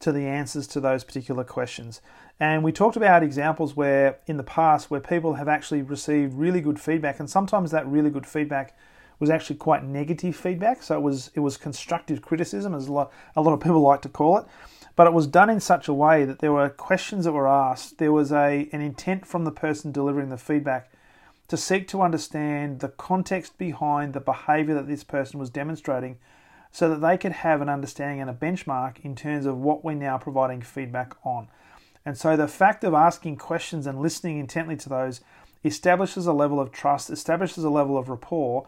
to 0.00 0.12
the 0.12 0.26
answers 0.26 0.66
to 0.66 0.80
those 0.80 1.04
particular 1.04 1.44
questions. 1.44 2.00
And 2.40 2.64
we 2.64 2.72
talked 2.72 2.96
about 2.96 3.22
examples 3.22 3.76
where 3.76 4.18
in 4.26 4.36
the 4.36 4.42
past 4.42 4.90
where 4.90 5.00
people 5.00 5.34
have 5.34 5.48
actually 5.48 5.82
received 5.82 6.34
really 6.34 6.60
good 6.60 6.80
feedback 6.80 7.20
and 7.20 7.30
sometimes 7.30 7.70
that 7.70 7.86
really 7.86 8.10
good 8.10 8.26
feedback 8.26 8.76
was 9.20 9.30
actually 9.30 9.56
quite 9.56 9.84
negative 9.84 10.34
feedback. 10.34 10.82
So 10.82 10.96
it 10.96 11.02
was 11.02 11.30
it 11.34 11.40
was 11.40 11.56
constructive 11.56 12.20
criticism 12.20 12.74
as 12.74 12.88
a 12.88 12.92
lot, 12.92 13.12
a 13.36 13.42
lot 13.42 13.54
of 13.54 13.60
people 13.60 13.80
like 13.80 14.02
to 14.02 14.08
call 14.08 14.38
it. 14.38 14.46
But 14.96 15.06
it 15.06 15.12
was 15.12 15.26
done 15.26 15.50
in 15.50 15.60
such 15.60 15.88
a 15.88 15.94
way 15.94 16.24
that 16.24 16.40
there 16.40 16.52
were 16.52 16.68
questions 16.68 17.24
that 17.24 17.32
were 17.32 17.48
asked. 17.48 17.98
There 17.98 18.12
was 18.12 18.32
a 18.32 18.68
an 18.72 18.80
intent 18.80 19.26
from 19.26 19.44
the 19.44 19.52
person 19.52 19.92
delivering 19.92 20.30
the 20.30 20.36
feedback 20.36 20.90
to 21.48 21.56
seek 21.56 21.86
to 21.88 22.02
understand 22.02 22.80
the 22.80 22.88
context 22.88 23.58
behind 23.58 24.14
the 24.14 24.20
behavior 24.20 24.74
that 24.74 24.88
this 24.88 25.04
person 25.04 25.38
was 25.38 25.50
demonstrating 25.50 26.18
so 26.70 26.88
that 26.88 27.00
they 27.00 27.16
could 27.16 27.32
have 27.32 27.60
an 27.60 27.68
understanding 27.68 28.20
and 28.20 28.30
a 28.30 28.34
benchmark 28.34 28.98
in 29.04 29.14
terms 29.14 29.46
of 29.46 29.56
what 29.56 29.84
we're 29.84 29.94
now 29.94 30.18
providing 30.18 30.60
feedback 30.60 31.14
on. 31.24 31.48
And 32.04 32.18
so 32.18 32.36
the 32.36 32.48
fact 32.48 32.82
of 32.84 32.94
asking 32.94 33.36
questions 33.36 33.86
and 33.86 34.00
listening 34.00 34.38
intently 34.38 34.76
to 34.76 34.88
those 34.88 35.20
establishes 35.62 36.26
a 36.26 36.32
level 36.32 36.60
of 36.60 36.72
trust, 36.72 37.10
establishes 37.10 37.64
a 37.64 37.70
level 37.70 37.96
of 37.96 38.08
rapport, 38.08 38.66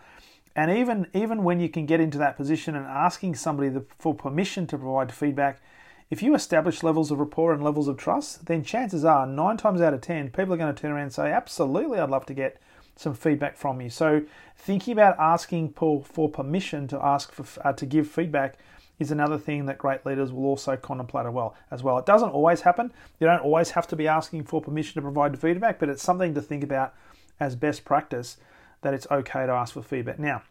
and 0.54 0.70
even 0.70 1.06
even 1.12 1.44
when 1.44 1.60
you 1.60 1.68
can 1.68 1.84
get 1.84 2.00
into 2.00 2.16
that 2.18 2.36
position 2.36 2.74
and 2.74 2.86
asking 2.86 3.34
somebody 3.34 3.68
the, 3.68 3.84
for 3.98 4.14
permission 4.14 4.66
to 4.68 4.78
provide 4.78 5.12
feedback, 5.12 5.60
if 6.08 6.22
you 6.22 6.34
establish 6.34 6.82
levels 6.82 7.10
of 7.10 7.18
rapport 7.18 7.52
and 7.52 7.62
levels 7.62 7.88
of 7.88 7.98
trust, 7.98 8.46
then 8.46 8.64
chances 8.64 9.04
are 9.04 9.26
nine 9.26 9.58
times 9.58 9.82
out 9.82 9.92
of 9.92 10.00
ten, 10.00 10.30
people 10.30 10.54
are 10.54 10.56
going 10.56 10.74
to 10.74 10.80
turn 10.80 10.92
around 10.92 11.02
and 11.02 11.12
say, 11.12 11.30
"Absolutely, 11.30 11.98
I'd 11.98 12.08
love 12.08 12.24
to 12.26 12.34
get 12.34 12.58
some 12.96 13.14
feedback 13.14 13.56
from 13.56 13.80
you. 13.80 13.90
So 13.90 14.22
thinking 14.56 14.92
about 14.92 15.18
asking 15.18 15.70
for, 15.70 16.02
for 16.02 16.28
permission 16.28 16.88
to 16.88 16.98
ask 17.02 17.30
for 17.30 17.46
uh, 17.66 17.72
to 17.74 17.86
give 17.86 18.08
feedback 18.08 18.58
is 18.98 19.10
another 19.10 19.38
thing 19.38 19.66
that 19.66 19.76
great 19.76 20.04
leaders 20.06 20.32
will 20.32 20.46
also 20.46 20.76
contemplate 20.76 21.26
as 21.26 21.32
well. 21.32 21.54
As 21.70 21.82
well, 21.82 21.98
it 21.98 22.06
doesn't 22.06 22.30
always 22.30 22.62
happen. 22.62 22.92
You 23.20 23.26
don't 23.26 23.42
always 23.42 23.70
have 23.70 23.86
to 23.88 23.96
be 23.96 24.08
asking 24.08 24.44
for 24.44 24.62
permission 24.62 24.94
to 24.94 25.02
provide 25.02 25.38
feedback, 25.38 25.78
but 25.78 25.90
it's 25.90 26.02
something 26.02 26.34
to 26.34 26.40
think 26.40 26.64
about 26.64 26.94
as 27.38 27.54
best 27.54 27.84
practice 27.84 28.38
that 28.80 28.94
it's 28.94 29.06
okay 29.10 29.44
to 29.44 29.52
ask 29.52 29.74
for 29.74 29.82
feedback. 29.82 30.18
Now, 30.18 30.42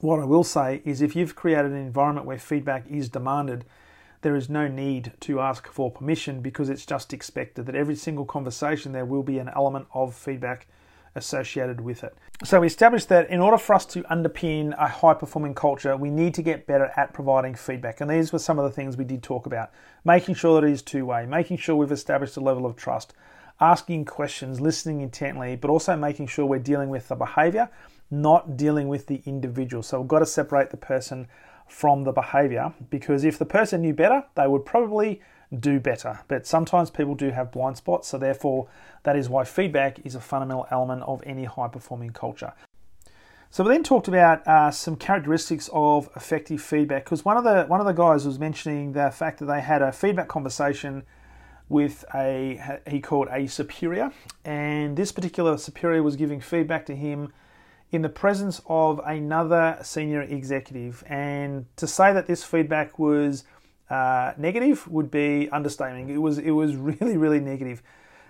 what 0.00 0.18
I 0.18 0.24
will 0.24 0.44
say 0.44 0.82
is 0.84 1.00
if 1.00 1.14
you've 1.14 1.36
created 1.36 1.66
an 1.66 1.76
environment 1.76 2.26
where 2.26 2.38
feedback 2.38 2.86
is 2.88 3.08
demanded, 3.08 3.64
there 4.22 4.34
is 4.34 4.48
no 4.48 4.66
need 4.66 5.12
to 5.20 5.38
ask 5.38 5.68
for 5.68 5.90
permission 5.90 6.40
because 6.40 6.70
it's 6.70 6.86
just 6.86 7.12
expected 7.12 7.66
that 7.66 7.74
every 7.74 7.94
single 7.94 8.24
conversation 8.24 8.92
there 8.92 9.04
will 9.04 9.22
be 9.22 9.38
an 9.38 9.50
element 9.54 9.86
of 9.92 10.14
feedback 10.14 10.66
associated 11.14 11.80
with 11.80 12.04
it. 12.04 12.16
So 12.42 12.60
we 12.60 12.66
established 12.66 13.08
that 13.08 13.30
in 13.30 13.40
order 13.40 13.58
for 13.58 13.74
us 13.74 13.86
to 13.86 14.02
underpin 14.04 14.74
a 14.78 14.88
high 14.88 15.14
performing 15.14 15.54
culture, 15.54 15.96
we 15.96 16.10
need 16.10 16.34
to 16.34 16.42
get 16.42 16.66
better 16.66 16.90
at 16.96 17.14
providing 17.14 17.54
feedback. 17.54 18.00
And 18.00 18.10
these 18.10 18.32
were 18.32 18.38
some 18.38 18.58
of 18.58 18.64
the 18.64 18.70
things 18.70 18.96
we 18.96 19.04
did 19.04 19.22
talk 19.22 19.46
about. 19.46 19.70
Making 20.04 20.34
sure 20.34 20.60
that 20.60 20.66
it 20.66 20.72
is 20.72 20.82
two 20.82 21.06
way, 21.06 21.26
making 21.26 21.58
sure 21.58 21.76
we've 21.76 21.92
established 21.92 22.36
a 22.36 22.40
level 22.40 22.66
of 22.66 22.76
trust, 22.76 23.14
asking 23.60 24.04
questions, 24.04 24.60
listening 24.60 25.00
intently, 25.00 25.56
but 25.56 25.70
also 25.70 25.96
making 25.96 26.26
sure 26.26 26.44
we're 26.44 26.58
dealing 26.58 26.90
with 26.90 27.08
the 27.08 27.14
behavior, 27.14 27.70
not 28.10 28.56
dealing 28.56 28.88
with 28.88 29.06
the 29.06 29.22
individual. 29.24 29.82
So 29.82 30.00
we've 30.00 30.08
got 30.08 30.18
to 30.18 30.26
separate 30.26 30.70
the 30.70 30.76
person 30.76 31.28
from 31.68 32.04
the 32.04 32.12
behavior 32.12 32.72
because 32.90 33.24
if 33.24 33.38
the 33.38 33.46
person 33.46 33.80
knew 33.80 33.94
better, 33.94 34.24
they 34.34 34.46
would 34.46 34.64
probably 34.64 35.22
do 35.58 35.80
better. 35.80 36.20
But 36.28 36.46
sometimes 36.46 36.90
people 36.90 37.14
do 37.14 37.30
have 37.30 37.52
blind 37.52 37.76
spots, 37.76 38.08
so 38.08 38.18
therefore, 38.18 38.68
that 39.02 39.16
is 39.16 39.28
why 39.28 39.44
feedback 39.44 40.04
is 40.04 40.14
a 40.14 40.20
fundamental 40.20 40.66
element 40.70 41.02
of 41.02 41.22
any 41.24 41.44
high 41.44 41.68
performing 41.68 42.10
culture. 42.10 42.52
So 43.50 43.62
we 43.62 43.70
then 43.70 43.84
talked 43.84 44.08
about 44.08 44.44
uh, 44.48 44.72
some 44.72 44.96
characteristics 44.96 45.70
of 45.72 46.08
effective 46.16 46.60
feedback 46.60 47.04
because 47.04 47.24
one 47.24 47.36
of 47.36 47.44
the 47.44 47.64
one 47.66 47.78
of 47.78 47.86
the 47.86 47.92
guys 47.92 48.26
was 48.26 48.36
mentioning 48.36 48.94
the 48.94 49.12
fact 49.12 49.38
that 49.38 49.46
they 49.46 49.60
had 49.60 49.80
a 49.80 49.92
feedback 49.92 50.26
conversation 50.26 51.04
with 51.68 52.04
a 52.14 52.80
he 52.90 53.00
called 53.00 53.28
a 53.30 53.46
superior, 53.46 54.10
and 54.44 54.96
this 54.96 55.12
particular 55.12 55.56
superior 55.56 56.02
was 56.02 56.16
giving 56.16 56.40
feedback 56.40 56.84
to 56.86 56.96
him 56.96 57.32
in 57.92 58.02
the 58.02 58.08
presence 58.08 58.60
of 58.66 59.00
another 59.06 59.78
senior 59.82 60.22
executive, 60.22 61.04
and 61.06 61.66
to 61.76 61.86
say 61.86 62.12
that 62.12 62.26
this 62.26 62.42
feedback 62.42 62.98
was 62.98 63.44
uh, 63.90 64.32
negative 64.36 64.88
would 64.88 65.10
be 65.10 65.48
understating. 65.50 66.08
It 66.08 66.18
was 66.18 66.38
it 66.38 66.50
was 66.50 66.76
really 66.76 67.16
really 67.16 67.40
negative, 67.40 67.82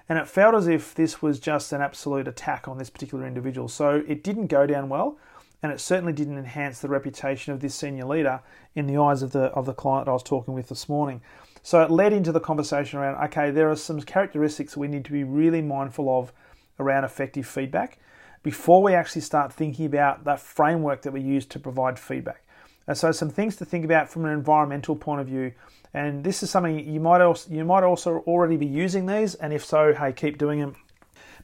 and 0.08 0.18
it 0.18 0.28
felt 0.28 0.54
as 0.54 0.68
if 0.68 0.94
this 0.94 1.22
was 1.22 1.38
just 1.38 1.72
an 1.72 1.80
absolute 1.80 2.28
attack 2.28 2.68
on 2.68 2.78
this 2.78 2.90
particular 2.90 3.26
individual. 3.26 3.68
So 3.68 4.02
it 4.06 4.22
didn't 4.22 4.48
go 4.48 4.66
down 4.66 4.88
well, 4.88 5.18
and 5.62 5.72
it 5.72 5.80
certainly 5.80 6.12
didn't 6.12 6.38
enhance 6.38 6.80
the 6.80 6.88
reputation 6.88 7.52
of 7.52 7.60
this 7.60 7.74
senior 7.74 8.04
leader 8.04 8.40
in 8.74 8.86
the 8.86 8.96
eyes 8.96 9.22
of 9.22 9.32
the 9.32 9.44
of 9.52 9.66
the 9.66 9.74
client 9.74 10.08
I 10.08 10.12
was 10.12 10.22
talking 10.22 10.54
with 10.54 10.68
this 10.68 10.88
morning. 10.88 11.22
So 11.62 11.82
it 11.82 11.90
led 11.90 12.12
into 12.12 12.32
the 12.32 12.40
conversation 12.40 12.98
around 12.98 13.22
okay, 13.24 13.50
there 13.50 13.70
are 13.70 13.76
some 13.76 14.00
characteristics 14.02 14.76
we 14.76 14.88
need 14.88 15.04
to 15.06 15.12
be 15.12 15.24
really 15.24 15.62
mindful 15.62 16.08
of 16.18 16.32
around 16.78 17.04
effective 17.04 17.46
feedback 17.46 17.98
before 18.42 18.82
we 18.82 18.94
actually 18.94 19.22
start 19.22 19.52
thinking 19.52 19.86
about 19.86 20.24
that 20.24 20.38
framework 20.38 21.02
that 21.02 21.12
we 21.12 21.20
use 21.20 21.46
to 21.46 21.58
provide 21.58 21.98
feedback. 21.98 22.43
So 22.92 23.12
some 23.12 23.30
things 23.30 23.56
to 23.56 23.64
think 23.64 23.84
about 23.84 24.10
from 24.10 24.26
an 24.26 24.32
environmental 24.32 24.94
point 24.94 25.20
of 25.20 25.26
view. 25.26 25.52
And 25.94 26.24
this 26.24 26.42
is 26.42 26.50
something 26.50 26.78
you 26.78 27.00
might 27.00 27.20
also 27.20 27.50
you 27.50 27.64
might 27.64 27.84
also 27.84 28.18
already 28.26 28.56
be 28.56 28.66
using 28.66 29.06
these, 29.06 29.36
and 29.36 29.52
if 29.52 29.64
so, 29.64 29.94
hey, 29.94 30.12
keep 30.12 30.38
doing 30.38 30.58
them. 30.58 30.76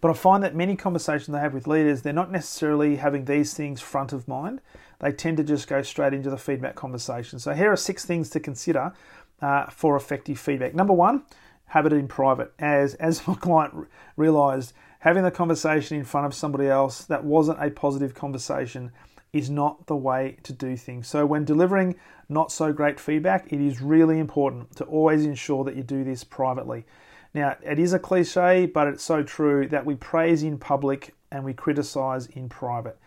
But 0.00 0.10
I 0.10 0.14
find 0.14 0.42
that 0.42 0.54
many 0.54 0.76
conversations 0.76 1.34
I 1.34 1.40
have 1.40 1.54
with 1.54 1.66
leaders, 1.66 2.02
they're 2.02 2.12
not 2.12 2.32
necessarily 2.32 2.96
having 2.96 3.26
these 3.26 3.54
things 3.54 3.80
front 3.80 4.12
of 4.12 4.26
mind. 4.26 4.60
They 4.98 5.12
tend 5.12 5.36
to 5.36 5.44
just 5.44 5.68
go 5.68 5.82
straight 5.82 6.12
into 6.12 6.30
the 6.30 6.38
feedback 6.38 6.74
conversation. 6.74 7.38
So 7.38 7.52
here 7.52 7.70
are 7.70 7.76
six 7.76 8.04
things 8.04 8.28
to 8.30 8.40
consider 8.40 8.92
uh, 9.40 9.66
for 9.66 9.96
effective 9.96 10.38
feedback. 10.38 10.74
Number 10.74 10.92
one, 10.92 11.24
have 11.66 11.86
it 11.86 11.92
in 11.92 12.08
private. 12.08 12.52
As 12.58 12.94
as 12.94 13.26
my 13.28 13.34
client 13.34 13.88
realized, 14.16 14.72
having 15.00 15.22
the 15.22 15.30
conversation 15.30 15.96
in 15.96 16.04
front 16.04 16.26
of 16.26 16.34
somebody 16.34 16.66
else 16.66 17.04
that 17.04 17.24
wasn't 17.24 17.62
a 17.62 17.70
positive 17.70 18.14
conversation 18.14 18.90
is 19.32 19.48
not 19.48 19.86
the 19.86 19.96
way 19.96 20.36
to 20.42 20.52
do 20.52 20.76
things. 20.76 21.06
So 21.06 21.24
when 21.24 21.44
delivering 21.44 21.96
not 22.28 22.50
so 22.50 22.72
great 22.72 22.98
feedback, 22.98 23.52
it 23.52 23.60
is 23.60 23.80
really 23.80 24.18
important 24.18 24.76
to 24.76 24.84
always 24.84 25.24
ensure 25.24 25.64
that 25.64 25.76
you 25.76 25.82
do 25.82 26.04
this 26.04 26.24
privately. 26.24 26.84
Now, 27.32 27.56
it 27.62 27.78
is 27.78 27.92
a 27.92 27.98
cliche, 27.98 28.66
but 28.66 28.88
it's 28.88 29.04
so 29.04 29.22
true 29.22 29.68
that 29.68 29.86
we 29.86 29.94
praise 29.94 30.42
in 30.42 30.58
public 30.58 31.14
and 31.30 31.44
we 31.44 31.54
criticize 31.54 32.26
in 32.26 32.48
private. 32.48 32.98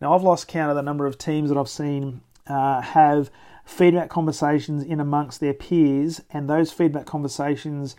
Now, 0.00 0.14
I've 0.14 0.22
lost 0.22 0.48
count 0.48 0.70
of 0.70 0.76
the 0.76 0.82
number 0.82 1.06
of 1.06 1.18
teams 1.18 1.48
that 1.48 1.58
I've 1.58 1.68
seen 1.68 2.20
uh, 2.46 2.80
have 2.80 3.30
feedback 3.64 4.08
conversations 4.08 4.82
in 4.82 5.00
amongst 5.00 5.40
their 5.40 5.54
peers, 5.54 6.20
and 6.30 6.48
those 6.48 6.72
feedback 6.72 7.06
conversations 7.06 7.96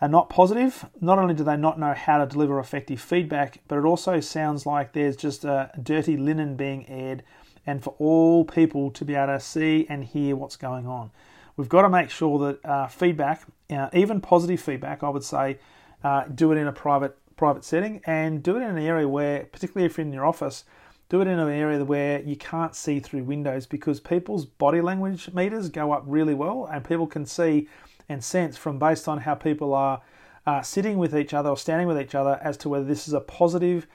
are 0.00 0.08
not 0.08 0.30
positive. 0.30 0.86
Not 1.00 1.18
only 1.18 1.34
do 1.34 1.44
they 1.44 1.56
not 1.56 1.78
know 1.78 1.92
how 1.92 2.18
to 2.18 2.26
deliver 2.26 2.58
effective 2.58 3.00
feedback, 3.00 3.60
but 3.68 3.78
it 3.78 3.84
also 3.84 4.20
sounds 4.20 4.64
like 4.64 4.92
there's 4.92 5.16
just 5.16 5.44
a 5.44 5.70
dirty 5.82 6.16
linen 6.16 6.56
being 6.56 6.88
aired, 6.88 7.22
and 7.66 7.82
for 7.82 7.94
all 7.98 8.44
people 8.44 8.90
to 8.92 9.04
be 9.04 9.14
able 9.14 9.34
to 9.34 9.40
see 9.40 9.86
and 9.88 10.04
hear 10.04 10.36
what's 10.36 10.56
going 10.56 10.86
on. 10.86 11.10
We've 11.56 11.68
got 11.68 11.82
to 11.82 11.90
make 11.90 12.10
sure 12.10 12.38
that 12.38 12.64
uh, 12.64 12.86
feedback, 12.86 13.42
uh, 13.68 13.90
even 13.92 14.20
positive 14.20 14.60
feedback, 14.60 15.02
I 15.02 15.10
would 15.10 15.24
say, 15.24 15.58
uh, 16.02 16.24
do 16.34 16.52
it 16.52 16.56
in 16.56 16.66
a 16.66 16.72
private 16.72 17.16
private 17.36 17.64
setting 17.64 18.02
and 18.04 18.42
do 18.42 18.56
it 18.56 18.62
in 18.62 18.68
an 18.68 18.78
area 18.78 19.08
where, 19.08 19.44
particularly 19.44 19.86
if 19.86 19.96
you're 19.96 20.06
in 20.06 20.12
your 20.12 20.26
office, 20.26 20.64
do 21.08 21.22
it 21.22 21.26
in 21.26 21.38
an 21.38 21.48
area 21.48 21.82
where 21.82 22.20
you 22.20 22.36
can't 22.36 22.76
see 22.76 23.00
through 23.00 23.24
windows 23.24 23.66
because 23.66 23.98
people's 23.98 24.44
body 24.44 24.82
language 24.82 25.32
meters 25.32 25.70
go 25.70 25.90
up 25.90 26.04
really 26.06 26.34
well 26.34 26.68
and 26.70 26.84
people 26.84 27.06
can 27.06 27.24
see 27.24 27.66
and 28.10 28.22
sense 28.22 28.56
from 28.56 28.78
based 28.78 29.08
on 29.08 29.18
how 29.18 29.34
people 29.34 29.72
are 29.72 30.02
uh, 30.44 30.60
sitting 30.60 30.98
with 30.98 31.16
each 31.16 31.32
other 31.32 31.48
or 31.48 31.56
standing 31.56 31.86
with 31.86 31.98
each 31.98 32.14
other 32.14 32.40
as 32.42 32.56
to 32.56 32.68
whether 32.68 32.84
this 32.84 33.06
is 33.06 33.14
a 33.14 33.20
positive 33.20 33.86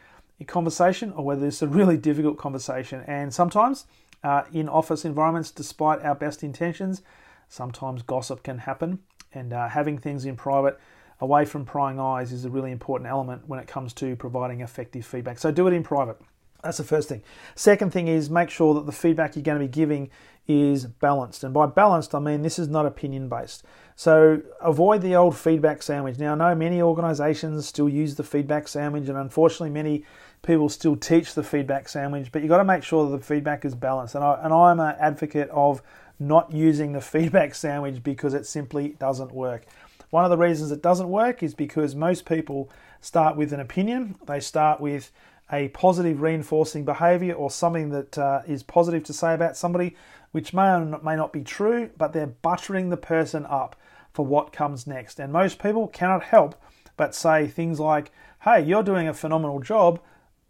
conversation 0.47 1.11
or 1.11 1.25
whether 1.25 1.45
it's 1.45 1.61
a 1.61 1.67
really 1.67 1.97
difficult 1.97 2.37
conversation. 2.37 3.03
And 3.07 3.33
sometimes 3.33 3.85
uh, 4.23 4.43
in 4.53 4.69
office 4.69 5.03
environments, 5.03 5.51
despite 5.51 6.01
our 6.01 6.15
best 6.15 6.43
intentions, 6.43 7.01
sometimes 7.49 8.01
gossip 8.03 8.41
can 8.41 8.59
happen. 8.59 8.99
And 9.33 9.51
uh, 9.51 9.67
having 9.67 9.97
things 9.97 10.23
in 10.25 10.37
private 10.37 10.79
away 11.19 11.43
from 11.43 11.65
prying 11.65 11.99
eyes 11.99 12.31
is 12.31 12.45
a 12.45 12.49
really 12.49 12.71
important 12.71 13.09
element 13.09 13.43
when 13.47 13.59
it 13.59 13.67
comes 13.67 13.93
to 13.95 14.15
providing 14.15 14.61
effective 14.61 15.05
feedback. 15.05 15.39
So 15.39 15.51
do 15.51 15.67
it 15.67 15.73
in 15.73 15.83
private. 15.83 16.17
That's 16.65 16.77
the 16.77 16.83
first 16.83 17.07
thing. 17.07 17.21
Second 17.53 17.93
thing 17.93 18.07
is 18.07 18.31
make 18.31 18.49
sure 18.49 18.73
that 18.73 18.87
the 18.87 18.91
feedback 18.91 19.35
you're 19.35 19.43
going 19.43 19.59
to 19.59 19.65
be 19.65 19.71
giving 19.71 20.09
is 20.47 20.85
balanced. 20.85 21.43
And 21.43 21.53
by 21.53 21.67
balanced, 21.67 22.15
I 22.15 22.19
mean 22.19 22.41
this 22.41 22.57
is 22.57 22.67
not 22.67 22.87
opinion 22.87 23.29
based. 23.29 23.63
So 23.95 24.41
avoid 24.61 25.03
the 25.03 25.15
old 25.15 25.37
feedback 25.37 25.83
sandwich. 25.83 26.17
Now, 26.17 26.33
I 26.33 26.35
know 26.35 26.55
many 26.55 26.81
organizations 26.81 27.67
still 27.67 27.87
use 27.87 28.15
the 28.15 28.23
feedback 28.23 28.67
sandwich, 28.67 29.07
and 29.07 29.17
unfortunately, 29.17 29.69
many 29.69 30.05
people 30.41 30.67
still 30.67 30.95
teach 30.95 31.35
the 31.35 31.43
feedback 31.43 31.87
sandwich, 31.87 32.31
but 32.31 32.41
you've 32.41 32.49
got 32.49 32.57
to 32.57 32.63
make 32.63 32.83
sure 32.83 33.09
that 33.09 33.17
the 33.17 33.23
feedback 33.23 33.63
is 33.63 33.75
balanced. 33.75 34.15
And, 34.15 34.23
I, 34.23 34.39
and 34.43 34.51
I'm 34.51 34.79
an 34.79 34.95
advocate 34.99 35.49
of 35.51 35.83
not 36.19 36.51
using 36.51 36.93
the 36.93 37.01
feedback 37.13 37.53
sandwich 37.53 38.03
because 38.03 38.33
it 38.33 38.47
simply 38.47 38.89
doesn't 38.99 39.31
work. 39.31 39.65
One 40.09 40.23
of 40.23 40.31
the 40.31 40.37
reasons 40.37 40.71
it 40.71 40.81
doesn't 40.81 41.09
work 41.09 41.43
is 41.43 41.53
because 41.53 41.93
most 41.93 42.25
people 42.25 42.71
start 43.01 43.37
with 43.37 43.53
an 43.53 43.59
opinion, 43.59 44.15
they 44.25 44.39
start 44.39 44.81
with 44.81 45.11
a 45.51 45.67
positive 45.69 46.21
reinforcing 46.21 46.85
behavior 46.85 47.33
or 47.33 47.51
something 47.51 47.89
that 47.89 48.17
uh, 48.17 48.41
is 48.47 48.63
positive 48.63 49.03
to 49.03 49.13
say 49.13 49.33
about 49.33 49.55
somebody, 49.55 49.95
which 50.31 50.53
may 50.53 50.69
or 50.69 50.99
may 51.03 51.15
not 51.15 51.31
be 51.31 51.43
true, 51.43 51.89
but 51.97 52.13
they're 52.13 52.27
buttering 52.27 52.89
the 52.89 52.97
person 52.97 53.45
up 53.45 53.75
for 54.11 54.25
what 54.25 54.51
comes 54.51 54.87
next. 54.87 55.19
And 55.19 55.31
most 55.31 55.61
people 55.61 55.87
cannot 55.87 56.23
help 56.23 56.55
but 56.97 57.13
say 57.13 57.47
things 57.47 57.79
like, 57.79 58.11
hey, 58.43 58.61
you're 58.63 58.83
doing 58.83 59.07
a 59.07 59.13
phenomenal 59.13 59.59
job, 59.59 59.99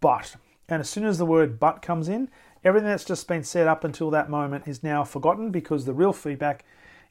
but. 0.00 0.36
And 0.68 0.80
as 0.80 0.88
soon 0.88 1.04
as 1.04 1.18
the 1.18 1.26
word 1.26 1.60
but 1.60 1.82
comes 1.82 2.08
in, 2.08 2.28
everything 2.64 2.88
that's 2.88 3.04
just 3.04 3.28
been 3.28 3.44
said 3.44 3.66
up 3.66 3.84
until 3.84 4.10
that 4.10 4.30
moment 4.30 4.66
is 4.66 4.82
now 4.82 5.04
forgotten 5.04 5.50
because 5.50 5.84
the 5.84 5.94
real 5.94 6.12
feedback 6.12 6.64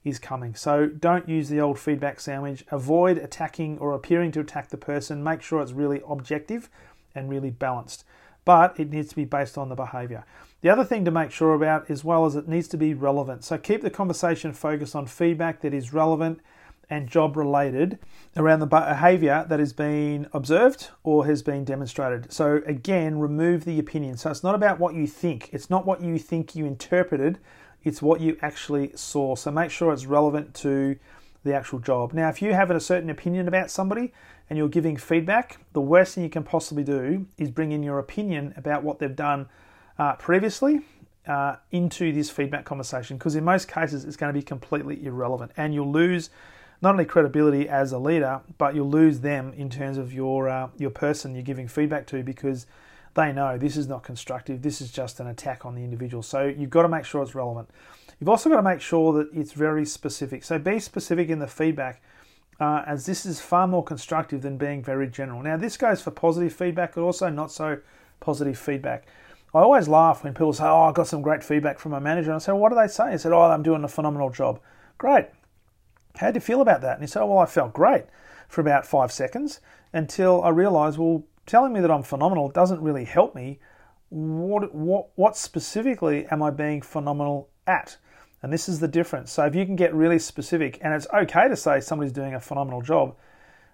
is 0.03 0.19
coming. 0.19 0.55
So 0.55 0.87
don't 0.87 1.27
use 1.27 1.49
the 1.49 1.59
old 1.59 1.79
feedback 1.79 2.19
sandwich. 2.19 2.63
Avoid 2.71 3.17
attacking 3.17 3.79
or 3.79 3.93
appearing 3.93 4.31
to 4.33 4.39
attack 4.41 4.69
the 4.69 4.77
person. 4.77 5.23
Make 5.23 5.41
sure 5.41 5.61
it's 5.61 5.71
really 5.71 6.01
objective 6.07 6.69
and 7.15 7.29
really 7.29 7.49
balanced. 7.49 8.03
But 8.43 8.79
it 8.79 8.91
needs 8.91 9.09
to 9.09 9.15
be 9.15 9.25
based 9.25 9.57
on 9.57 9.69
the 9.69 9.75
behavior. 9.75 10.25
The 10.61 10.69
other 10.69 10.83
thing 10.83 11.05
to 11.05 11.11
make 11.11 11.31
sure 11.31 11.53
about 11.53 11.89
as 11.89 12.03
well 12.03 12.25
is 12.25 12.35
it 12.35 12.47
needs 12.47 12.67
to 12.69 12.77
be 12.77 12.93
relevant. 12.93 13.43
So 13.43 13.57
keep 13.57 13.81
the 13.81 13.89
conversation 13.89 14.53
focused 14.53 14.95
on 14.95 15.05
feedback 15.07 15.61
that 15.61 15.73
is 15.73 15.93
relevant 15.93 16.41
and 16.89 17.07
job 17.07 17.35
related 17.35 17.97
around 18.37 18.59
the 18.59 18.67
behavior 18.67 19.45
that 19.47 19.59
has 19.59 19.73
been 19.73 20.27
observed 20.33 20.89
or 21.03 21.25
has 21.25 21.41
been 21.41 21.63
demonstrated. 21.63 22.31
So 22.31 22.61
again, 22.65 23.19
remove 23.19 23.65
the 23.65 23.79
opinion. 23.79 24.17
So 24.17 24.29
it's 24.29 24.43
not 24.43 24.55
about 24.55 24.79
what 24.79 24.93
you 24.93 25.07
think. 25.07 25.49
It's 25.51 25.69
not 25.69 25.85
what 25.85 26.01
you 26.01 26.19
think 26.19 26.55
you 26.55 26.65
interpreted. 26.65 27.39
It's 27.83 28.01
what 28.01 28.21
you 28.21 28.37
actually 28.41 28.91
saw. 28.95 29.35
So 29.35 29.51
make 29.51 29.71
sure 29.71 29.93
it's 29.93 30.05
relevant 30.05 30.53
to 30.55 30.97
the 31.45 31.53
actual 31.53 31.79
job. 31.79 32.11
Now, 32.11 32.27
if 32.27 32.41
you 32.41 32.53
have 32.53 32.69
a 32.71 32.79
certain 32.79 33.09
opinion 33.09 33.47
about 33.47 33.71
somebody 33.71 34.11
and 34.49 34.57
you're 34.57 34.67
giving 34.67 34.97
feedback, 34.97 35.59
the 35.73 35.81
worst 35.81 36.15
thing 36.15 36.23
you 36.23 36.29
can 36.29 36.43
possibly 36.43 36.83
do 36.83 37.27
is 37.37 37.51
bring 37.51 37.71
in 37.71 37.83
your 37.83 37.99
opinion 37.99 38.53
about 38.57 38.83
what 38.83 38.99
they've 38.99 39.15
done 39.15 39.47
uh, 39.97 40.15
previously 40.15 40.81
uh, 41.27 41.55
into 41.71 42.11
this 42.11 42.29
feedback 42.29 42.65
conversation 42.65 43.17
because 43.17 43.35
in 43.35 43.43
most 43.43 43.67
cases 43.67 44.05
it's 44.05 44.15
going 44.15 44.31
to 44.31 44.37
be 44.37 44.43
completely 44.43 45.03
irrelevant 45.05 45.51
and 45.57 45.73
you'll 45.73 45.91
lose 45.91 46.29
not 46.81 46.91
only 46.91 47.05
credibility 47.05 47.67
as 47.67 47.91
a 47.91 47.97
leader 47.97 48.41
but 48.57 48.75
you'll 48.75 48.89
lose 48.89 49.21
them 49.21 49.51
in 49.53 49.69
terms 49.69 49.97
of 49.97 50.13
your 50.13 50.47
uh, 50.47 50.67
your 50.77 50.91
person 50.91 51.33
you're 51.33 51.43
giving 51.43 51.67
feedback 51.67 52.05
to 52.05 52.21
because 52.21 52.67
they 53.15 53.31
know 53.31 53.57
this 53.57 53.75
is 53.75 53.87
not 53.87 54.03
constructive 54.03 54.61
this 54.61 54.81
is 54.81 54.91
just 54.91 55.19
an 55.19 55.25
attack 55.25 55.65
on 55.65 55.73
the 55.73 55.83
individual 55.83 56.21
so 56.21 56.45
you've 56.45 56.69
got 56.69 56.83
to 56.83 56.89
make 56.89 57.05
sure 57.05 57.23
it's 57.23 57.33
relevant 57.33 57.67
you've 58.19 58.29
also 58.29 58.49
got 58.49 58.57
to 58.57 58.61
make 58.63 58.81
sure 58.81 59.13
that 59.13 59.29
it's 59.33 59.51
very 59.51 59.85
specific 59.85 60.43
so 60.43 60.57
be 60.57 60.79
specific 60.79 61.29
in 61.29 61.39
the 61.39 61.47
feedback 61.47 62.01
uh, 62.59 62.83
as 62.87 63.05
this 63.05 63.25
is 63.25 63.41
far 63.41 63.67
more 63.67 63.83
constructive 63.83 64.41
than 64.41 64.57
being 64.57 64.83
very 64.83 65.07
general 65.07 65.41
now 65.41 65.57
this 65.57 65.77
goes 65.77 66.01
for 66.01 66.11
positive 66.11 66.53
feedback 66.53 66.95
but 66.95 67.01
also 67.01 67.29
not 67.29 67.51
so 67.51 67.79
positive 68.19 68.57
feedback 68.57 69.05
I 69.55 69.59
always 69.59 69.87
laugh 69.87 70.21
when 70.21 70.33
people 70.33 70.51
say, 70.51 70.65
Oh, 70.65 70.81
I 70.81 70.91
got 70.91 71.07
some 71.07 71.21
great 71.21 71.41
feedback 71.41 71.79
from 71.79 71.93
my 71.93 71.99
manager. 71.99 72.29
And 72.29 72.35
I 72.35 72.39
say, 72.39 72.51
What 72.51 72.69
do 72.69 72.75
they 72.75 72.89
say? 72.89 73.13
He 73.13 73.17
said, 73.17 73.31
Oh, 73.31 73.39
I'm 73.39 73.63
doing 73.63 73.85
a 73.85 73.87
phenomenal 73.87 74.29
job. 74.29 74.59
Great. 74.97 75.27
How 76.17 76.31
do 76.31 76.35
you 76.35 76.41
feel 76.41 76.59
about 76.59 76.81
that? 76.81 76.95
And 76.95 77.01
he 77.01 77.07
said, 77.07 77.21
Oh, 77.21 77.27
well, 77.27 77.37
I 77.39 77.45
felt 77.45 77.71
great 77.71 78.03
for 78.49 78.59
about 78.59 78.85
five 78.85 79.13
seconds 79.13 79.61
until 79.93 80.43
I 80.43 80.49
realized, 80.49 80.97
well, 80.97 81.23
telling 81.45 81.71
me 81.71 81.79
that 81.79 81.89
I'm 81.89 82.03
phenomenal 82.03 82.49
doesn't 82.49 82.81
really 82.81 83.05
help 83.05 83.33
me. 83.33 83.59
What, 84.09 84.75
what, 84.75 85.07
what 85.15 85.37
specifically 85.37 86.25
am 86.27 86.43
I 86.43 86.49
being 86.49 86.81
phenomenal 86.81 87.47
at? 87.65 87.95
And 88.45 88.53
this 88.53 88.69
is 88.69 88.79
the 88.79 88.87
difference. 88.87 89.31
So 89.31 89.43
if 89.47 89.55
you 89.55 89.65
can 89.65 89.75
get 89.75 89.91
really 89.91 90.19
specific, 90.19 90.77
and 90.83 90.93
it's 90.93 91.07
okay 91.11 91.47
to 91.47 91.55
say 91.55 91.79
somebody's 91.79 92.11
doing 92.11 92.35
a 92.35 92.39
phenomenal 92.39 92.83
job, 92.83 93.15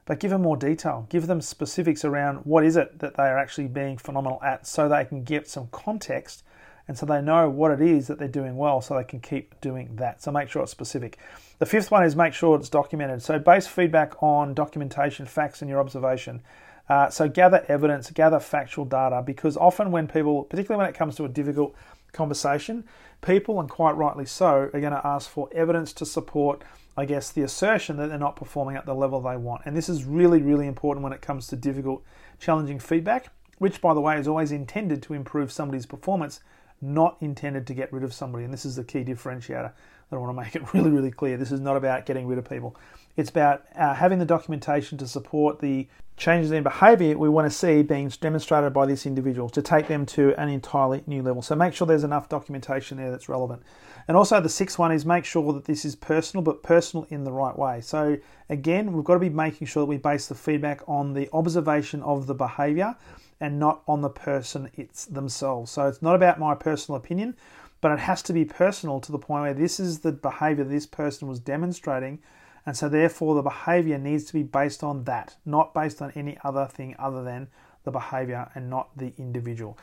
but 0.06 0.22
give 0.22 0.32
them 0.32 0.44
more 0.44 0.56
detail. 0.56 1.08
Give 1.10 1.28
them 1.28 1.42
specifics 1.42 2.06
around 2.06 2.46
what 2.46 2.64
is 2.64 2.78
it 2.78 3.00
that 3.00 3.18
they 3.18 3.24
are 3.24 3.38
actually 3.38 3.68
being 3.68 3.98
phenomenal 3.98 4.42
at 4.42 4.66
so 4.66 4.88
they 4.88 5.04
can 5.04 5.26
get 5.26 5.50
some 5.50 5.68
context 5.74 6.46
and 6.88 6.98
so 6.98 7.06
they 7.06 7.22
know 7.22 7.50
what 7.50 7.72
it 7.72 7.82
is 7.82 8.08
that 8.08 8.18
they're 8.18 8.30
doing 8.30 8.56
well 8.56 8.80
so 8.80 8.96
they 8.96 9.04
can 9.04 9.20
keep 9.20 9.60
doing 9.60 9.98
that. 9.98 10.24
So 10.24 10.32
make 10.32 10.48
sure 10.48 10.64
it's 10.64 10.72
specific. 10.72 11.18
The 11.60 11.66
fifth 11.66 11.92
one 11.92 12.06
is 12.06 12.16
make 12.16 12.34
sure 12.34 12.58
it's 12.58 12.70
documented. 12.70 13.22
So 13.22 13.40
base 13.40 13.68
feedback 13.68 14.24
on 14.24 14.54
documentation, 14.54 15.26
facts, 15.26 15.62
and 15.62 15.68
your 15.68 15.82
observation. 15.82 16.42
Uh, 16.88 17.10
so 17.10 17.28
gather 17.28 17.66
evidence, 17.68 18.10
gather 18.12 18.40
factual 18.40 18.86
data 18.86 19.22
because 19.22 19.58
often 19.58 19.92
when 19.92 20.08
people, 20.08 20.44
particularly 20.46 20.80
when 20.80 20.90
it 20.90 20.96
comes 20.98 21.18
to 21.18 21.26
a 21.26 21.30
difficult 21.30 21.76
conversation, 22.14 22.84
people, 23.22 23.60
and 23.60 23.70
quite 23.70 23.96
rightly 23.96 24.26
so, 24.26 24.70
are 24.74 24.82
going 24.82 24.94
to 24.94 25.06
ask 25.06 25.30
for 25.30 25.50
evidence 25.54 25.94
to 25.94 26.06
support 26.06 26.64
I 26.98 27.06
guess, 27.06 27.32
the 27.32 27.42
assertion 27.42 27.98
that 27.98 28.10
they're 28.10 28.18
not 28.18 28.36
performing 28.36 28.76
at 28.76 28.86
the 28.86 28.94
level 28.94 29.22
they 29.22 29.38
want. 29.38 29.64
And 29.66 29.76
this 29.76 29.88
is 29.88 30.04
really, 30.04 30.42
really 30.42 30.68
important 30.68 31.04
when 31.04 31.14
it 31.14 31.22
comes 31.22 31.48
to 31.48 31.56
difficult, 31.56 32.04
challenging 32.40 32.80
feedback, 32.80 33.30
which, 33.60 33.80
by 33.80 33.94
the 33.94 34.02
way, 34.02 34.18
is 34.18 34.28
always 34.28 34.52
intended 34.52 35.02
to 35.04 35.14
improve 35.14 35.52
somebody's 35.52 35.86
performance, 35.86 36.42
not 36.82 37.16
intended 37.22 37.66
to 37.68 37.74
get 37.74 37.94
rid 37.94 38.04
of 38.04 38.14
somebody. 38.14 38.44
And 38.44 38.54
this 38.54 38.66
is 38.66 38.76
the 38.76 38.84
key 38.84 39.06
differentiator 39.06 39.72
that 39.72 40.16
I 40.16 40.18
want 40.18 40.36
to 40.36 40.44
make 40.44 40.56
it 40.56 40.74
really, 40.74 40.90
really 40.90 41.12
clear. 41.12 41.38
This 41.38 41.52
is 41.52 41.62
not 41.62 41.78
about 41.78 42.06
getting 42.06 42.28
rid 42.28 42.38
of 42.38 42.50
people. 42.50 42.76
It's 43.16 43.30
about 43.30 43.64
uh, 43.76 43.94
having 43.94 44.20
the 44.20 44.26
documentation 44.26 44.98
to 44.98 45.08
support 45.08 45.60
the 45.60 45.88
changes 46.22 46.52
in 46.52 46.62
behavior 46.62 47.18
we 47.18 47.28
want 47.28 47.52
to 47.52 47.58
see 47.58 47.82
being 47.82 48.08
demonstrated 48.22 48.72
by 48.72 48.86
this 48.86 49.08
individual 49.08 49.50
to 49.50 49.60
take 49.60 49.88
them 49.88 50.06
to 50.06 50.40
an 50.40 50.50
entirely 50.50 51.02
new 51.08 51.24
level. 51.24 51.42
So 51.42 51.56
make 51.56 51.74
sure 51.74 51.88
there's 51.88 52.04
enough 52.04 52.30
documentation 52.30 52.98
there 52.98 53.10
that's 53.10 53.28
relevant. 53.28 53.64
And 54.08 54.16
also 54.16 54.40
the 54.40 54.48
sixth 54.48 54.78
one 54.78 54.92
is 54.92 55.04
make 55.04 55.26
sure 55.26 55.52
that 55.52 55.66
this 55.66 55.84
is 55.84 55.96
personal, 55.96 56.44
but 56.44 56.62
personal 56.62 57.08
in 57.10 57.24
the 57.24 57.32
right 57.32 57.58
way. 57.58 57.82
So 57.82 58.18
again, 58.50 58.94
we've 58.94 59.04
got 59.04 59.16
to 59.16 59.20
be 59.20 59.30
making 59.30 59.66
sure 59.66 59.82
that 59.82 59.88
we 59.88 59.98
base 59.98 60.28
the 60.28 60.36
feedback 60.36 60.82
on 60.88 61.14
the 61.14 61.28
observation 61.34 62.04
of 62.04 62.28
the 62.28 62.36
behavior 62.36 62.96
and 63.40 63.58
not 63.58 63.82
on 63.88 64.02
the 64.02 64.10
person 64.10 64.70
it's 64.76 65.06
themselves. 65.06 65.72
So 65.72 65.88
it's 65.88 66.04
not 66.04 66.16
about 66.16 66.40
my 66.40 66.54
personal 66.54 66.98
opinion, 66.98 67.36
but 67.82 67.92
it 67.94 68.00
has 68.00 68.22
to 68.24 68.34
be 68.34 68.46
personal 68.46 69.00
to 69.00 69.12
the 69.12 69.18
point 69.18 69.42
where 69.42 69.54
this 69.56 69.80
is 69.80 70.00
the 70.00 70.12
behavior 70.12 70.66
this 70.66 70.86
person 70.86 71.28
was 71.28 71.40
demonstrating 71.40 72.20
And 72.66 72.78
so, 72.78 72.88
therefore, 72.90 73.36
the 73.36 73.42
behavior 73.42 73.98
needs 73.98 74.26
to 74.26 74.34
be 74.34 74.44
based 74.44 74.84
on 74.84 75.04
that, 75.06 75.36
not 75.46 75.74
based 75.74 76.02
on 76.02 76.12
any 76.16 76.38
other 76.44 76.66
thing 76.66 76.96
other 77.00 77.24
than 77.24 77.48
the 77.84 77.92
behavior 77.92 78.50
and 78.54 78.70
not 78.70 78.96
the 78.98 79.14
individual. 79.18 79.78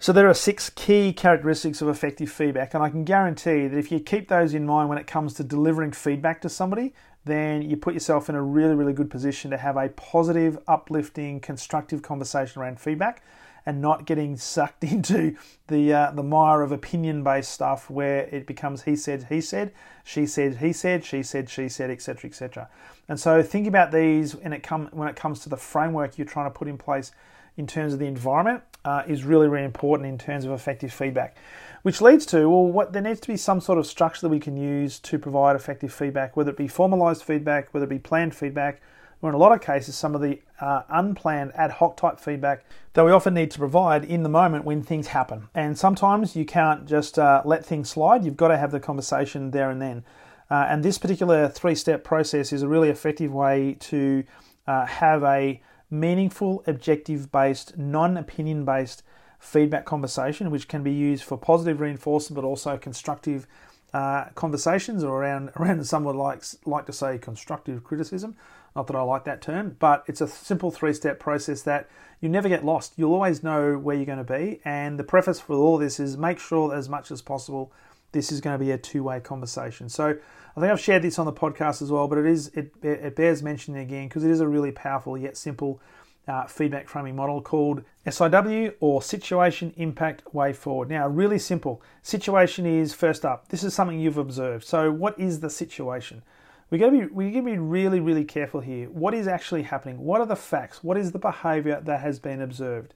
So, 0.00 0.12
there 0.12 0.28
are 0.28 0.34
six 0.34 0.68
key 0.70 1.12
characteristics 1.12 1.80
of 1.80 1.88
effective 1.88 2.30
feedback, 2.30 2.74
and 2.74 2.82
I 2.82 2.90
can 2.90 3.04
guarantee 3.04 3.68
that 3.68 3.78
if 3.78 3.92
you 3.92 4.00
keep 4.00 4.28
those 4.28 4.52
in 4.52 4.66
mind 4.66 4.88
when 4.88 4.98
it 4.98 5.06
comes 5.06 5.34
to 5.34 5.44
delivering 5.44 5.92
feedback 5.92 6.40
to 6.42 6.48
somebody, 6.48 6.92
then 7.24 7.62
you 7.62 7.76
put 7.76 7.94
yourself 7.94 8.28
in 8.28 8.34
a 8.34 8.42
really, 8.42 8.74
really 8.74 8.92
good 8.92 9.10
position 9.10 9.50
to 9.50 9.56
have 9.56 9.76
a 9.76 9.88
positive, 9.90 10.58
uplifting, 10.66 11.40
constructive 11.40 12.02
conversation 12.02 12.60
around 12.60 12.80
feedback 12.80 13.22
and 13.66 13.80
not 13.80 14.04
getting 14.04 14.36
sucked 14.36 14.84
into 14.92 15.36
the 15.68 15.92
uh, 15.92 16.10
the 16.12 16.22
mire 16.22 16.62
of 16.62 16.72
opinion 16.72 17.22
based 17.22 17.50
stuff 17.50 17.88
where 17.90 18.22
it 18.26 18.46
becomes 18.46 18.82
he 18.82 18.96
said 18.96 19.26
he 19.28 19.40
said 19.40 19.72
she 20.02 20.26
said 20.26 20.58
he 20.58 20.72
said 20.72 21.04
she 21.04 21.22
said 21.22 21.48
she 21.48 21.68
said 21.68 21.90
etc 21.90 22.28
etc 22.28 22.68
and 23.08 23.18
so 23.18 23.42
think 23.42 23.66
about 23.66 23.92
these 23.92 24.34
when 24.36 24.52
it 24.52 24.62
come 24.62 24.88
when 24.92 25.08
it 25.08 25.16
comes 25.16 25.40
to 25.40 25.48
the 25.48 25.56
framework 25.56 26.18
you're 26.18 26.26
trying 26.26 26.46
to 26.46 26.56
put 26.56 26.68
in 26.68 26.78
place 26.78 27.12
in 27.56 27.66
terms 27.66 27.92
of 27.92 27.98
the 27.98 28.06
environment 28.06 28.62
uh, 28.84 29.02
is 29.06 29.24
really 29.24 29.48
really 29.48 29.64
important 29.64 30.08
in 30.08 30.18
terms 30.18 30.44
of 30.44 30.50
effective 30.50 30.92
feedback. 30.92 31.36
Which 31.82 32.00
leads 32.00 32.24
to 32.26 32.48
well 32.48 32.66
what 32.66 32.92
there 32.92 33.02
needs 33.02 33.20
to 33.20 33.28
be 33.28 33.36
some 33.36 33.60
sort 33.60 33.78
of 33.78 33.86
structure 33.86 34.22
that 34.22 34.30
we 34.30 34.40
can 34.40 34.56
use 34.56 34.98
to 35.00 35.18
provide 35.18 35.54
effective 35.56 35.92
feedback 35.92 36.36
whether 36.36 36.50
it 36.50 36.56
be 36.56 36.68
formalized 36.68 37.22
feedback 37.22 37.72
whether 37.72 37.84
it 37.84 37.90
be 37.90 37.98
planned 37.98 38.34
feedback 38.34 38.80
or 39.24 39.30
in 39.30 39.34
a 39.34 39.38
lot 39.38 39.52
of 39.52 39.62
cases, 39.62 39.96
some 39.96 40.14
of 40.14 40.20
the 40.20 40.38
uh, 40.60 40.82
unplanned 40.90 41.50
ad 41.54 41.70
hoc 41.70 41.96
type 41.96 42.20
feedback 42.20 42.62
that 42.92 43.06
we 43.06 43.10
often 43.10 43.32
need 43.32 43.50
to 43.50 43.58
provide 43.58 44.04
in 44.04 44.22
the 44.22 44.28
moment 44.28 44.66
when 44.66 44.82
things 44.82 45.06
happen. 45.06 45.48
And 45.54 45.78
sometimes 45.78 46.36
you 46.36 46.44
can't 46.44 46.84
just 46.84 47.18
uh, 47.18 47.40
let 47.42 47.64
things 47.64 47.88
slide, 47.88 48.22
you've 48.22 48.36
got 48.36 48.48
to 48.48 48.58
have 48.58 48.70
the 48.70 48.80
conversation 48.80 49.50
there 49.50 49.70
and 49.70 49.80
then. 49.80 50.04
Uh, 50.50 50.66
and 50.68 50.84
this 50.84 50.98
particular 50.98 51.48
three 51.48 51.74
step 51.74 52.04
process 52.04 52.52
is 52.52 52.60
a 52.60 52.68
really 52.68 52.90
effective 52.90 53.32
way 53.32 53.78
to 53.80 54.24
uh, 54.66 54.84
have 54.84 55.24
a 55.24 55.62
meaningful, 55.90 56.62
objective 56.66 57.32
based, 57.32 57.78
non 57.78 58.18
opinion 58.18 58.66
based 58.66 59.02
feedback 59.38 59.86
conversation, 59.86 60.50
which 60.50 60.68
can 60.68 60.82
be 60.82 60.92
used 60.92 61.24
for 61.24 61.38
positive 61.38 61.80
reinforcement 61.80 62.36
but 62.36 62.46
also 62.46 62.76
constructive. 62.76 63.46
Uh, 63.94 64.28
conversations 64.34 65.02
or 65.02 65.22
around 65.22 65.50
around 65.56 65.86
someone 65.86 66.16
likes 66.16 66.58
like 66.66 66.84
to 66.84 66.92
say 66.92 67.16
constructive 67.16 67.82
criticism 67.82 68.36
not 68.76 68.88
that 68.88 68.96
I 68.96 69.02
like 69.02 69.24
that 69.24 69.40
term, 69.40 69.76
but 69.78 70.04
it's 70.06 70.20
a 70.20 70.26
simple 70.26 70.70
three 70.70 70.92
step 70.92 71.20
process 71.20 71.62
that 71.62 71.88
you 72.20 72.28
never 72.28 72.48
get 72.48 72.64
lost. 72.64 72.94
You'll 72.96 73.12
always 73.12 73.42
know 73.42 73.78
where 73.78 73.94
you're 73.94 74.04
going 74.04 74.24
to 74.24 74.24
be. 74.24 74.60
And 74.64 74.98
the 74.98 75.04
preface 75.04 75.40
for 75.40 75.54
all 75.54 75.78
this 75.78 76.00
is 76.00 76.16
make 76.16 76.38
sure 76.38 76.74
as 76.74 76.88
much 76.88 77.10
as 77.10 77.22
possible 77.22 77.72
this 78.12 78.32
is 78.32 78.40
going 78.40 78.58
to 78.58 78.64
be 78.64 78.70
a 78.72 78.78
two 78.78 79.04
way 79.04 79.20
conversation. 79.20 79.88
So 79.88 80.16
I 80.56 80.60
think 80.60 80.72
I've 80.72 80.80
shared 80.80 81.02
this 81.02 81.18
on 81.18 81.26
the 81.26 81.32
podcast 81.32 81.82
as 81.82 81.90
well, 81.90 82.08
but 82.08 82.18
it 82.18 82.26
is 82.26 82.48
it, 82.48 82.72
it 82.82 83.14
bears 83.14 83.42
mentioning 83.42 83.80
again 83.80 84.08
because 84.08 84.24
it 84.24 84.30
is 84.30 84.40
a 84.40 84.48
really 84.48 84.72
powerful 84.72 85.16
yet 85.16 85.36
simple 85.36 85.80
uh, 86.26 86.46
feedback 86.46 86.88
framing 86.88 87.16
model 87.16 87.42
called 87.42 87.82
SIW 88.06 88.74
or 88.80 89.02
Situation 89.02 89.72
Impact 89.76 90.34
Way 90.34 90.52
Forward. 90.52 90.88
Now, 90.90 91.08
really 91.08 91.38
simple. 91.38 91.82
Situation 92.02 92.66
is 92.66 92.94
first 92.94 93.24
up. 93.24 93.48
This 93.48 93.62
is 93.62 93.74
something 93.74 94.00
you've 94.00 94.18
observed. 94.18 94.64
So, 94.64 94.90
what 94.90 95.18
is 95.18 95.40
the 95.40 95.50
situation? 95.50 96.22
we 96.70 96.78
got 96.78 96.86
to 96.86 96.92
be 96.92 97.06
we 97.06 97.30
got 97.30 97.40
to 97.40 97.44
be 97.44 97.58
really 97.58 98.00
really 98.00 98.24
careful 98.24 98.60
here. 98.60 98.88
What 98.88 99.14
is 99.14 99.28
actually 99.28 99.62
happening? 99.62 99.98
What 99.98 100.20
are 100.20 100.26
the 100.26 100.36
facts? 100.36 100.82
What 100.82 100.96
is 100.96 101.12
the 101.12 101.18
behavior 101.18 101.80
that 101.84 102.00
has 102.00 102.18
been 102.18 102.40
observed? 102.40 102.94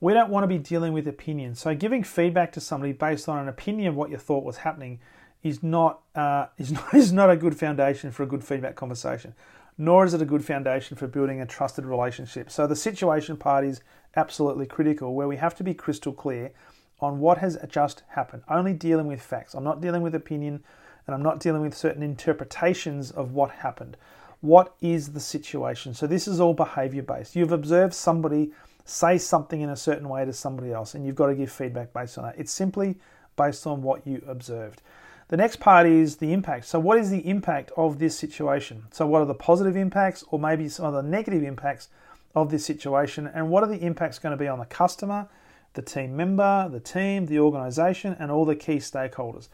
We 0.00 0.12
don't 0.12 0.30
want 0.30 0.44
to 0.44 0.48
be 0.48 0.58
dealing 0.58 0.92
with 0.92 1.08
opinions. 1.08 1.60
So 1.60 1.74
giving 1.74 2.02
feedback 2.02 2.52
to 2.52 2.60
somebody 2.60 2.92
based 2.92 3.28
on 3.28 3.38
an 3.38 3.48
opinion 3.48 3.88
of 3.88 3.94
what 3.94 4.10
you 4.10 4.18
thought 4.18 4.44
was 4.44 4.58
happening 4.58 5.00
is 5.42 5.62
not 5.62 6.00
uh, 6.14 6.46
is 6.58 6.72
not 6.72 6.94
is 6.94 7.12
not 7.12 7.30
a 7.30 7.36
good 7.36 7.56
foundation 7.56 8.10
for 8.10 8.24
a 8.24 8.26
good 8.26 8.44
feedback 8.44 8.76
conversation. 8.76 9.34
Nor 9.76 10.04
is 10.04 10.14
it 10.14 10.22
a 10.22 10.26
good 10.26 10.44
foundation 10.44 10.96
for 10.96 11.06
building 11.06 11.40
a 11.40 11.46
trusted 11.46 11.84
relationship. 11.84 12.50
So 12.50 12.66
the 12.66 12.76
situation 12.76 13.36
part 13.36 13.64
is 13.64 13.80
absolutely 14.16 14.66
critical, 14.66 15.14
where 15.14 15.28
we 15.28 15.36
have 15.36 15.54
to 15.56 15.64
be 15.64 15.74
crystal 15.74 16.12
clear 16.12 16.52
on 17.00 17.18
what 17.18 17.38
has 17.38 17.58
just 17.68 18.02
happened. 18.08 18.42
Only 18.48 18.72
dealing 18.72 19.06
with 19.06 19.20
facts. 19.20 19.54
I'm 19.54 19.64
not 19.64 19.80
dealing 19.80 20.02
with 20.02 20.14
opinion 20.14 20.62
and 21.06 21.14
I'm 21.14 21.22
not 21.22 21.40
dealing 21.40 21.62
with 21.62 21.76
certain 21.76 22.02
interpretations 22.02 23.10
of 23.10 23.32
what 23.32 23.50
happened. 23.50 23.96
What 24.40 24.74
is 24.80 25.12
the 25.12 25.20
situation? 25.20 25.94
So, 25.94 26.06
this 26.06 26.28
is 26.28 26.40
all 26.40 26.54
behavior 26.54 27.02
based. 27.02 27.34
You've 27.34 27.52
observed 27.52 27.94
somebody 27.94 28.52
say 28.84 29.16
something 29.18 29.60
in 29.60 29.70
a 29.70 29.76
certain 29.76 30.08
way 30.08 30.24
to 30.24 30.32
somebody 30.32 30.72
else, 30.72 30.94
and 30.94 31.04
you've 31.06 31.14
got 31.14 31.28
to 31.28 31.34
give 31.34 31.50
feedback 31.50 31.92
based 31.92 32.18
on 32.18 32.24
that. 32.24 32.38
It's 32.38 32.52
simply 32.52 32.96
based 33.36 33.66
on 33.66 33.82
what 33.82 34.06
you 34.06 34.22
observed. 34.28 34.82
The 35.28 35.38
next 35.38 35.56
part 35.56 35.86
is 35.86 36.16
the 36.16 36.32
impact. 36.32 36.66
So, 36.66 36.78
what 36.78 36.98
is 36.98 37.10
the 37.10 37.26
impact 37.26 37.72
of 37.76 37.98
this 37.98 38.16
situation? 38.16 38.84
So, 38.90 39.06
what 39.06 39.22
are 39.22 39.26
the 39.26 39.34
positive 39.34 39.76
impacts, 39.76 40.22
or 40.30 40.38
maybe 40.38 40.68
some 40.68 40.86
of 40.86 40.92
the 40.92 41.02
negative 41.02 41.42
impacts 41.42 41.88
of 42.34 42.50
this 42.50 42.64
situation? 42.64 43.26
And 43.26 43.48
what 43.48 43.62
are 43.62 43.68
the 43.68 43.82
impacts 43.82 44.18
going 44.18 44.32
to 44.32 44.36
be 44.36 44.48
on 44.48 44.58
the 44.58 44.66
customer, 44.66 45.28
the 45.72 45.82
team 45.82 46.14
member, 46.14 46.68
the 46.70 46.80
team, 46.80 47.26
the 47.26 47.38
organization, 47.38 48.14
and 48.18 48.30
all 48.30 48.44
the 48.44 48.54
key 48.54 48.76
stakeholders? 48.76 49.48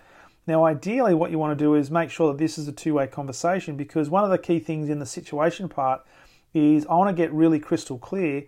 Now, 0.46 0.64
ideally, 0.64 1.14
what 1.14 1.30
you 1.30 1.38
want 1.38 1.56
to 1.56 1.64
do 1.64 1.76
is 1.76 1.90
make 1.90 2.11
sure 2.11 2.33
that 2.33 2.38
this 2.38 2.59
is 2.59 2.66
a 2.66 2.72
two 2.72 2.94
way 2.94 3.06
conversation 3.06 3.76
because 3.76 4.11
one 4.11 4.24
of 4.24 4.30
the 4.30 4.38
key 4.38 4.59
things 4.59 4.88
in 4.88 4.98
the 4.98 5.06
situation 5.06 5.68
part 5.68 6.04
is 6.52 6.85
I 6.87 6.94
want 6.94 7.16
to 7.16 7.22
get 7.22 7.33
really 7.33 7.61
crystal 7.61 7.98
clear. 7.98 8.44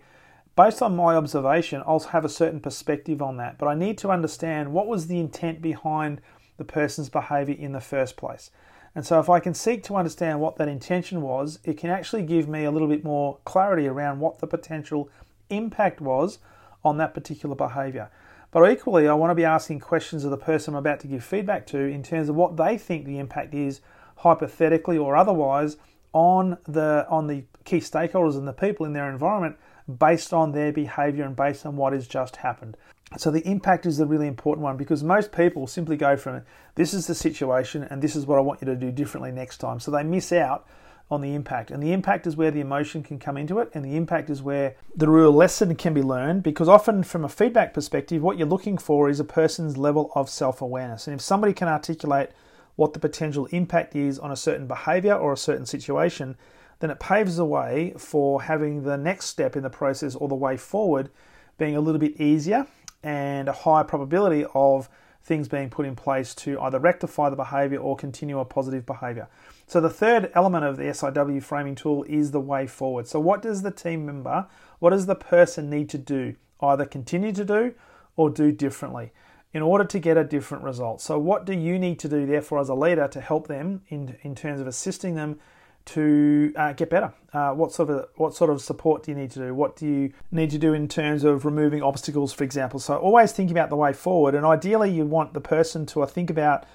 Based 0.57 0.81
on 0.81 0.95
my 0.95 1.15
observation, 1.15 1.81
I'll 1.87 1.99
have 1.99 2.25
a 2.25 2.29
certain 2.29 2.59
perspective 2.59 3.21
on 3.21 3.37
that, 3.37 3.57
but 3.57 3.67
I 3.67 3.75
need 3.75 3.97
to 3.99 4.09
understand 4.09 4.73
what 4.73 4.87
was 4.87 5.07
the 5.07 5.19
intent 5.19 5.61
behind 5.61 6.21
the 6.57 6.63
person's 6.63 7.09
behavior 7.09 7.55
in 7.55 7.71
the 7.71 7.81
first 7.81 8.15
place. 8.15 8.51
And 8.95 9.05
so, 9.05 9.19
if 9.19 9.29
I 9.29 9.39
can 9.39 9.53
seek 9.53 9.83
to 9.83 9.95
understand 9.95 10.39
what 10.39 10.57
that 10.57 10.67
intention 10.67 11.21
was, 11.21 11.59
it 11.63 11.77
can 11.77 11.89
actually 11.89 12.23
give 12.23 12.47
me 12.47 12.63
a 12.63 12.71
little 12.71 12.87
bit 12.87 13.03
more 13.03 13.39
clarity 13.43 13.87
around 13.87 14.19
what 14.19 14.39
the 14.39 14.47
potential 14.47 15.09
impact 15.49 15.99
was 15.99 16.39
on 16.83 16.97
that 16.97 17.13
particular 17.13 17.55
behavior. 17.55 18.09
But 18.51 18.71
equally, 18.71 19.07
I 19.07 19.15
want 19.15 19.31
to 19.31 19.35
be 19.35 19.45
asking 19.45 19.79
questions 19.79 20.23
of 20.23 20.31
the 20.31 20.37
person 20.37 20.75
I'm 20.75 20.79
about 20.79 20.99
to 20.99 21.07
give 21.07 21.23
feedback 21.23 21.65
to 21.67 21.79
in 21.79 22.03
terms 22.03 22.29
of 22.29 22.35
what 22.35 22.55
they 22.55 22.77
think 22.77 23.05
the 23.05 23.17
impact 23.17 23.55
is, 23.55 23.81
hypothetically 24.17 24.97
or 24.97 25.15
otherwise, 25.15 25.77
on 26.13 26.59
the 26.67 27.07
on 27.09 27.25
the 27.25 27.43
key 27.65 27.79
stakeholders 27.79 28.37
and 28.37 28.47
the 28.47 28.53
people 28.53 28.85
in 28.85 28.93
their 28.93 29.09
environment 29.09 29.57
based 29.99 30.33
on 30.33 30.51
their 30.51 30.71
behavior 30.71 31.25
and 31.25 31.35
based 31.35 31.65
on 31.65 31.75
what 31.75 31.93
has 31.93 32.07
just 32.07 32.37
happened. 32.37 32.77
So 33.17 33.29
the 33.31 33.47
impact 33.47 33.85
is 33.85 33.97
the 33.97 34.05
really 34.05 34.27
important 34.27 34.63
one 34.63 34.77
because 34.77 35.03
most 35.03 35.31
people 35.31 35.67
simply 35.67 35.97
go 35.97 36.17
from 36.17 36.41
this 36.75 36.93
is 36.93 37.07
the 37.07 37.15
situation 37.15 37.83
and 37.83 38.01
this 38.01 38.15
is 38.15 38.25
what 38.25 38.37
I 38.37 38.41
want 38.41 38.61
you 38.61 38.65
to 38.65 38.75
do 38.75 38.91
differently 38.91 39.31
next 39.31 39.57
time. 39.57 39.79
So 39.79 39.91
they 39.91 40.03
miss 40.03 40.31
out 40.31 40.65
on 41.11 41.21
the 41.21 41.35
impact. 41.35 41.71
And 41.71 41.81
the 41.81 41.93
impact 41.93 42.27
is 42.27 42.35
where 42.35 42.51
the 42.51 42.61
emotion 42.61 43.03
can 43.03 43.19
come 43.19 43.37
into 43.37 43.59
it, 43.59 43.69
and 43.73 43.85
the 43.85 43.95
impact 43.95 44.29
is 44.29 44.41
where 44.41 44.75
the 44.95 45.07
real 45.07 45.31
lesson 45.31 45.75
can 45.75 45.93
be 45.93 46.01
learned. 46.01 46.43
Because 46.43 46.67
often, 46.67 47.03
from 47.03 47.23
a 47.23 47.29
feedback 47.29 47.73
perspective, 47.73 48.21
what 48.21 48.37
you're 48.37 48.47
looking 48.47 48.77
for 48.77 49.09
is 49.09 49.19
a 49.19 49.25
person's 49.25 49.77
level 49.77 50.11
of 50.15 50.29
self 50.29 50.61
awareness. 50.61 51.07
And 51.07 51.15
if 51.15 51.21
somebody 51.21 51.53
can 51.53 51.67
articulate 51.67 52.29
what 52.75 52.93
the 52.93 52.99
potential 52.99 53.45
impact 53.47 53.95
is 53.95 54.17
on 54.17 54.31
a 54.31 54.35
certain 54.35 54.65
behavior 54.65 55.13
or 55.13 55.33
a 55.33 55.37
certain 55.37 55.65
situation, 55.65 56.35
then 56.79 56.89
it 56.89 56.99
paves 56.99 57.37
the 57.37 57.45
way 57.45 57.93
for 57.97 58.41
having 58.41 58.83
the 58.83 58.97
next 58.97 59.25
step 59.25 59.55
in 59.55 59.63
the 59.63 59.69
process 59.69 60.15
or 60.15 60.27
the 60.27 60.35
way 60.35 60.57
forward 60.57 61.09
being 61.57 61.75
a 61.75 61.79
little 61.79 61.99
bit 61.99 62.19
easier 62.19 62.65
and 63.03 63.49
a 63.49 63.53
higher 63.53 63.83
probability 63.83 64.45
of 64.53 64.89
things 65.23 65.47
being 65.47 65.69
put 65.69 65.85
in 65.85 65.95
place 65.95 66.35
to 66.35 66.59
either 66.61 66.79
rectify 66.79 67.29
the 67.29 67.35
behavior 67.35 67.79
or 67.79 67.95
continue 67.95 68.39
a 68.39 68.45
positive 68.45 68.85
behavior. 68.85 69.27
So 69.67 69.79
the 69.79 69.89
third 69.89 70.31
element 70.33 70.65
of 70.65 70.77
the 70.77 70.83
SIW 70.83 71.41
framing 71.41 71.75
tool 71.75 72.03
is 72.03 72.31
the 72.31 72.41
way 72.41 72.67
forward. 72.67 73.07
So 73.07 73.19
what 73.19 73.41
does 73.41 73.61
the 73.61 73.71
team 73.71 74.05
member, 74.05 74.47
what 74.79 74.89
does 74.89 75.05
the 75.05 75.15
person 75.15 75.69
need 75.69 75.89
to 75.89 75.97
do? 75.97 76.35
Either 76.59 76.85
continue 76.85 77.31
to 77.33 77.45
do 77.45 77.73
or 78.15 78.29
do 78.29 78.51
differently 78.51 79.11
in 79.53 79.61
order 79.61 79.83
to 79.85 79.99
get 79.99 80.17
a 80.17 80.23
different 80.23 80.63
result. 80.63 80.99
So 80.99 81.17
what 81.19 81.45
do 81.45 81.53
you 81.53 81.77
need 81.79 81.99
to 81.99 82.09
do 82.09 82.25
therefore 82.25 82.59
as 82.59 82.69
a 82.69 82.75
leader 82.75 83.07
to 83.07 83.21
help 83.21 83.47
them 83.47 83.81
in, 83.89 84.17
in 84.23 84.35
terms 84.35 84.59
of 84.59 84.67
assisting 84.67 85.15
them 85.15 85.39
to 85.85 86.53
uh, 86.55 86.73
get 86.73 86.89
better? 86.89 87.13
Uh, 87.33 87.51
what 87.51 87.71
sort 87.71 87.89
of 87.89 88.07
what 88.15 88.35
sort 88.35 88.49
of 88.49 88.61
support 88.61 89.03
do 89.03 89.11
you 89.11 89.17
need 89.17 89.31
to 89.31 89.39
do? 89.39 89.53
What 89.53 89.75
do 89.75 89.87
you 89.87 90.13
need 90.31 90.49
to 90.51 90.57
do 90.57 90.73
in 90.73 90.87
terms 90.87 91.23
of 91.23 91.45
removing 91.45 91.81
obstacles, 91.81 92.33
for 92.33 92.43
example? 92.43 92.79
So 92.79 92.97
always 92.97 93.31
thinking 93.31 93.55
about 93.55 93.69
the 93.69 93.75
way 93.75 93.93
forward, 93.93 94.35
and 94.35 94.45
ideally 94.45 94.91
you 94.91 95.05
want 95.05 95.33
the 95.33 95.41
person 95.41 95.85
to 95.87 96.05
think 96.05 96.29
about 96.29 96.65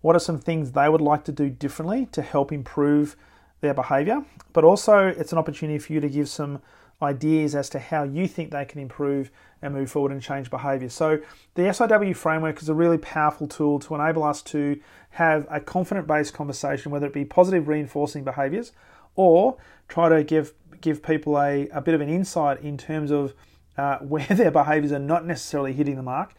what 0.00 0.14
are 0.14 0.20
some 0.20 0.38
things 0.38 0.72
they 0.72 0.88
would 0.88 1.00
like 1.00 1.24
to 1.24 1.32
do 1.32 1.48
differently 1.48 2.06
to 2.12 2.22
help 2.22 2.52
improve 2.52 3.16
their 3.60 3.74
behavior? 3.74 4.24
But 4.52 4.64
also, 4.64 5.06
it's 5.06 5.32
an 5.32 5.38
opportunity 5.38 5.78
for 5.78 5.92
you 5.92 6.00
to 6.00 6.08
give 6.08 6.28
some 6.28 6.62
ideas 7.02 7.54
as 7.54 7.68
to 7.70 7.78
how 7.78 8.02
you 8.02 8.26
think 8.26 8.50
they 8.50 8.64
can 8.64 8.80
improve 8.80 9.30
and 9.62 9.74
move 9.74 9.90
forward 9.90 10.12
and 10.12 10.22
change 10.22 10.50
behavior. 10.50 10.88
So, 10.88 11.20
the 11.54 11.62
SIW 11.62 12.16
framework 12.16 12.62
is 12.62 12.68
a 12.68 12.74
really 12.74 12.98
powerful 12.98 13.46
tool 13.46 13.78
to 13.80 13.94
enable 13.94 14.22
us 14.22 14.42
to 14.42 14.80
have 15.10 15.46
a 15.50 15.60
confident 15.60 16.06
based 16.06 16.34
conversation, 16.34 16.92
whether 16.92 17.06
it 17.06 17.12
be 17.12 17.24
positive 17.24 17.68
reinforcing 17.68 18.24
behaviors 18.24 18.72
or 19.16 19.56
try 19.88 20.08
to 20.08 20.22
give, 20.22 20.54
give 20.80 21.02
people 21.02 21.38
a, 21.38 21.68
a 21.68 21.80
bit 21.80 21.94
of 21.94 22.00
an 22.00 22.08
insight 22.08 22.60
in 22.60 22.78
terms 22.78 23.10
of 23.10 23.34
uh, 23.76 23.98
where 24.00 24.26
their 24.26 24.50
behaviors 24.50 24.92
are 24.92 24.98
not 24.98 25.26
necessarily 25.26 25.72
hitting 25.72 25.96
the 25.96 26.02
mark 26.02 26.34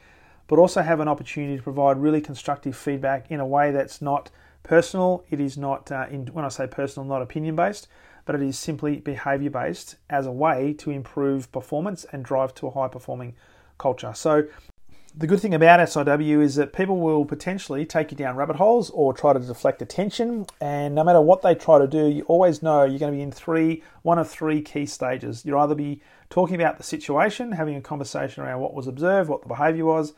but 0.50 0.58
also 0.58 0.82
have 0.82 1.00
an 1.00 1.08
opportunity 1.08 1.56
to 1.56 1.64
provide 1.64 1.96
really 1.98 2.20
constructive 2.20 2.76
feedback 2.76 3.30
in 3.30 3.40
a 3.40 3.46
way 3.46 3.72
that's 3.72 4.02
not 4.02 4.32
personal. 4.64 5.24
It 5.30 5.40
is 5.40 5.58
not, 5.58 5.92
uh, 5.92 6.08
in, 6.10 6.26
when 6.28 6.44
I 6.44 6.50
say 6.50 6.66
personal, 6.68 7.08
not 7.08 7.22
opinion 7.22 7.56
based, 7.56 7.88
but 8.30 8.40
it 8.40 8.44
is 8.44 8.60
simply 8.60 8.98
behavior 8.98 9.50
based 9.50 9.96
as 10.08 10.28
a 10.28 10.32
way 10.32 10.72
to 10.72 10.92
improve 10.92 11.52
performance 11.52 12.06
and 12.12 12.24
drive 12.24 12.54
to 12.54 12.68
a 12.68 12.70
high 12.70 12.88
performing 12.88 13.34
culture. 13.80 14.14
So 14.14 14.44
the 15.18 15.26
good 15.26 15.40
thing 15.40 15.56
about 15.56 15.80
SIW 15.80 16.40
is 16.44 16.54
that 16.54 16.72
people 16.72 16.98
will 16.98 17.26
potentially 17.26 17.88
take 17.88 18.12
you 18.12 18.18
down 18.18 18.36
rabbit 18.36 18.58
holes 18.58 18.92
or 18.92 19.16
try 19.16 19.34
to 19.34 19.40
deflect 19.40 19.82
attention. 19.82 20.46
And 20.62 20.94
no 20.94 21.04
matter 21.04 21.20
what 21.20 21.42
they 21.42 21.56
try 21.56 21.80
to 21.80 21.88
do, 21.88 22.06
you 22.06 22.22
always 22.26 22.62
know 22.62 22.84
you're 22.84 23.00
going 23.00 23.12
to 23.12 23.18
be 23.18 23.24
in 23.24 23.32
three, 23.32 23.82
one 24.04 24.20
of 24.20 24.30
three 24.30 24.62
key 24.62 24.86
stages. 24.86 25.44
You'll 25.44 25.62
either 25.62 25.74
be 25.74 26.00
talking 26.30 26.54
about 26.54 26.78
the 26.78 26.84
situation, 26.84 27.54
having 27.54 27.78
a 27.78 27.82
conversation 27.82 28.44
around 28.44 28.60
what 28.60 28.76
was 28.76 28.86
observed, 28.86 29.28
what 29.28 29.42
the 29.42 29.48
behavior 29.48 29.86
was. 29.86 30.14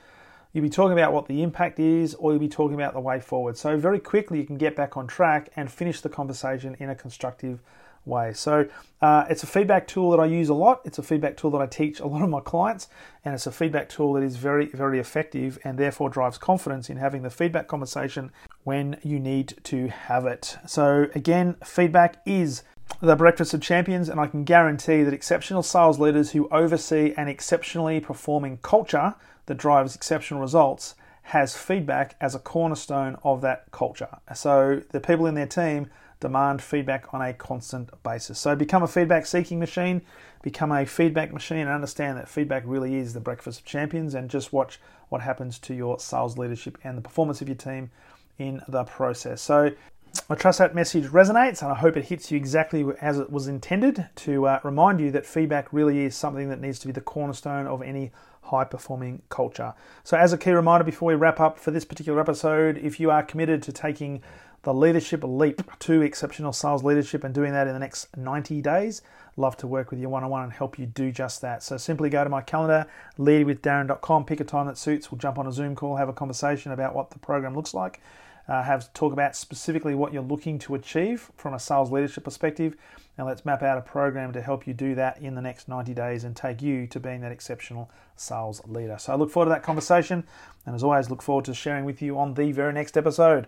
You'll 0.51 0.63
be 0.63 0.69
talking 0.69 0.99
about 0.99 1.13
what 1.13 1.27
the 1.27 1.43
impact 1.43 1.79
is, 1.79 2.13
or 2.15 2.31
you'll 2.31 2.41
be 2.41 2.49
talking 2.49 2.75
about 2.75 2.93
the 2.93 2.99
way 2.99 3.21
forward. 3.21 3.55
So, 3.55 3.77
very 3.77 3.99
quickly, 3.99 4.39
you 4.39 4.45
can 4.45 4.57
get 4.57 4.75
back 4.75 4.97
on 4.97 5.07
track 5.07 5.47
and 5.55 5.71
finish 5.71 6.01
the 6.01 6.09
conversation 6.09 6.75
in 6.77 6.89
a 6.89 6.95
constructive 6.95 7.61
way. 8.05 8.33
So 8.33 8.67
uh, 9.01 9.25
it's 9.29 9.43
a 9.43 9.47
feedback 9.47 9.87
tool 9.87 10.11
that 10.11 10.19
I 10.19 10.25
use 10.25 10.49
a 10.49 10.53
lot. 10.53 10.81
It's 10.85 10.97
a 10.97 11.03
feedback 11.03 11.37
tool 11.37 11.51
that 11.51 11.61
I 11.61 11.65
teach 11.65 11.99
a 11.99 12.07
lot 12.07 12.21
of 12.21 12.29
my 12.29 12.39
clients, 12.39 12.87
and 13.23 13.33
it's 13.33 13.47
a 13.47 13.51
feedback 13.51 13.89
tool 13.89 14.13
that 14.13 14.23
is 14.23 14.37
very, 14.37 14.67
very 14.67 14.99
effective 14.99 15.59
and 15.63 15.77
therefore 15.77 16.09
drives 16.09 16.37
confidence 16.37 16.89
in 16.89 16.97
having 16.97 17.21
the 17.21 17.29
feedback 17.29 17.67
conversation 17.67 18.31
when 18.63 18.97
you 19.03 19.19
need 19.19 19.55
to 19.63 19.87
have 19.87 20.25
it. 20.25 20.57
So 20.67 21.07
again, 21.15 21.55
feedback 21.63 22.21
is 22.25 22.63
the 23.01 23.15
breakfast 23.15 23.53
of 23.53 23.61
champions, 23.61 24.09
and 24.09 24.19
I 24.19 24.27
can 24.27 24.43
guarantee 24.43 25.03
that 25.03 25.13
exceptional 25.13 25.63
sales 25.63 25.99
leaders 25.99 26.31
who 26.31 26.49
oversee 26.49 27.13
an 27.17 27.27
exceptionally 27.27 27.99
performing 27.99 28.57
culture 28.57 29.15
that 29.45 29.57
drives 29.57 29.95
exceptional 29.95 30.41
results 30.41 30.95
has 31.23 31.55
feedback 31.55 32.15
as 32.19 32.35
a 32.35 32.39
cornerstone 32.39 33.15
of 33.23 33.41
that 33.41 33.71
culture. 33.71 34.17
So 34.35 34.81
the 34.89 34.99
people 34.99 35.25
in 35.27 35.35
their 35.35 35.47
team 35.47 35.89
demand 36.21 36.61
feedback 36.61 37.13
on 37.13 37.21
a 37.21 37.33
constant 37.33 37.89
basis. 38.03 38.39
So 38.39 38.55
become 38.55 38.83
a 38.83 38.87
feedback 38.87 39.25
seeking 39.25 39.59
machine, 39.59 40.01
become 40.41 40.71
a 40.71 40.85
feedback 40.85 41.33
machine, 41.33 41.57
and 41.57 41.69
understand 41.69 42.17
that 42.17 42.29
feedback 42.29 42.63
really 42.65 42.95
is 42.95 43.13
the 43.13 43.19
breakfast 43.19 43.59
of 43.59 43.65
champions. 43.65 44.15
And 44.15 44.29
just 44.29 44.53
watch 44.53 44.79
what 45.09 45.21
happens 45.21 45.59
to 45.59 45.73
your 45.73 45.99
sales 45.99 46.37
leadership 46.37 46.77
and 46.85 46.97
the 46.97 47.01
performance 47.01 47.41
of 47.41 47.49
your 47.49 47.57
team 47.57 47.91
in 48.37 48.61
the 48.69 48.85
process. 48.85 49.41
So 49.41 49.71
I 50.29 50.35
trust 50.35 50.59
that 50.59 50.75
message 50.75 51.05
resonates, 51.05 51.61
and 51.61 51.71
I 51.71 51.75
hope 51.75 51.97
it 51.97 52.05
hits 52.05 52.31
you 52.31 52.37
exactly 52.37 52.85
as 53.01 53.17
it 53.17 53.31
was 53.31 53.47
intended 53.47 54.07
to 54.17 54.47
uh, 54.47 54.59
remind 54.63 54.99
you 54.99 55.11
that 55.11 55.25
feedback 55.25 55.71
really 55.71 56.05
is 56.05 56.15
something 56.15 56.49
that 56.49 56.61
needs 56.61 56.79
to 56.79 56.87
be 56.87 56.93
the 56.93 57.01
cornerstone 57.01 57.65
of 57.65 57.81
any 57.81 58.11
high 58.43 58.65
performing 58.65 59.21
culture. 59.29 59.73
So, 60.03 60.17
as 60.17 60.33
a 60.33 60.37
key 60.37 60.51
reminder 60.51 60.83
before 60.83 61.07
we 61.07 61.15
wrap 61.15 61.39
up 61.39 61.57
for 61.57 61.71
this 61.71 61.85
particular 61.85 62.19
episode, 62.19 62.77
if 62.77 62.99
you 62.99 63.09
are 63.09 63.23
committed 63.23 63.63
to 63.63 63.71
taking 63.71 64.21
the 64.63 64.73
leadership 64.73 65.23
leap 65.23 65.61
to 65.79 66.01
exceptional 66.01 66.53
sales 66.53 66.83
leadership 66.83 67.23
and 67.23 67.33
doing 67.33 67.51
that 67.53 67.67
in 67.67 67.73
the 67.73 67.79
next 67.79 68.15
90 68.15 68.61
days. 68.61 69.01
Love 69.37 69.57
to 69.57 69.67
work 69.67 69.89
with 69.89 69.99
you 69.99 70.09
one 70.09 70.23
on 70.23 70.29
one 70.29 70.43
and 70.43 70.53
help 70.53 70.77
you 70.77 70.85
do 70.85 71.11
just 71.11 71.41
that. 71.41 71.63
So 71.63 71.77
simply 71.77 72.09
go 72.09 72.23
to 72.23 72.29
my 72.29 72.41
calendar, 72.41 72.85
leadwithdarren.com, 73.17 74.25
pick 74.25 74.39
a 74.39 74.43
time 74.43 74.67
that 74.67 74.77
suits. 74.77 75.11
We'll 75.11 75.19
jump 75.19 75.39
on 75.39 75.47
a 75.47 75.51
Zoom 75.51 75.75
call, 75.75 75.95
have 75.95 76.09
a 76.09 76.13
conversation 76.13 76.71
about 76.71 76.93
what 76.93 77.09
the 77.09 77.19
program 77.19 77.55
looks 77.55 77.73
like, 77.73 78.01
uh, 78.47 78.61
have 78.61 78.93
talk 78.93 79.13
about 79.13 79.35
specifically 79.35 79.95
what 79.95 80.13
you're 80.13 80.21
looking 80.21 80.59
to 80.59 80.75
achieve 80.75 81.31
from 81.35 81.53
a 81.53 81.59
sales 81.59 81.91
leadership 81.91 82.23
perspective, 82.23 82.75
and 83.17 83.25
let's 83.25 83.45
map 83.45 83.63
out 83.63 83.77
a 83.77 83.81
program 83.81 84.33
to 84.33 84.41
help 84.41 84.67
you 84.67 84.73
do 84.73 84.93
that 84.95 85.19
in 85.21 85.33
the 85.33 85.41
next 85.41 85.69
90 85.69 85.93
days 85.93 86.23
and 86.23 86.35
take 86.35 86.61
you 86.61 86.85
to 86.87 86.99
being 86.99 87.21
that 87.21 87.31
exceptional 87.31 87.89
sales 88.15 88.61
leader. 88.67 88.97
So 88.99 89.13
I 89.13 89.15
look 89.15 89.31
forward 89.31 89.45
to 89.45 89.51
that 89.51 89.63
conversation, 89.63 90.23
and 90.65 90.75
as 90.75 90.83
always, 90.83 91.09
look 91.09 91.21
forward 91.21 91.45
to 91.45 91.53
sharing 91.53 91.85
with 91.85 92.01
you 92.01 92.19
on 92.19 92.33
the 92.33 92.51
very 92.51 92.73
next 92.73 92.97
episode 92.97 93.47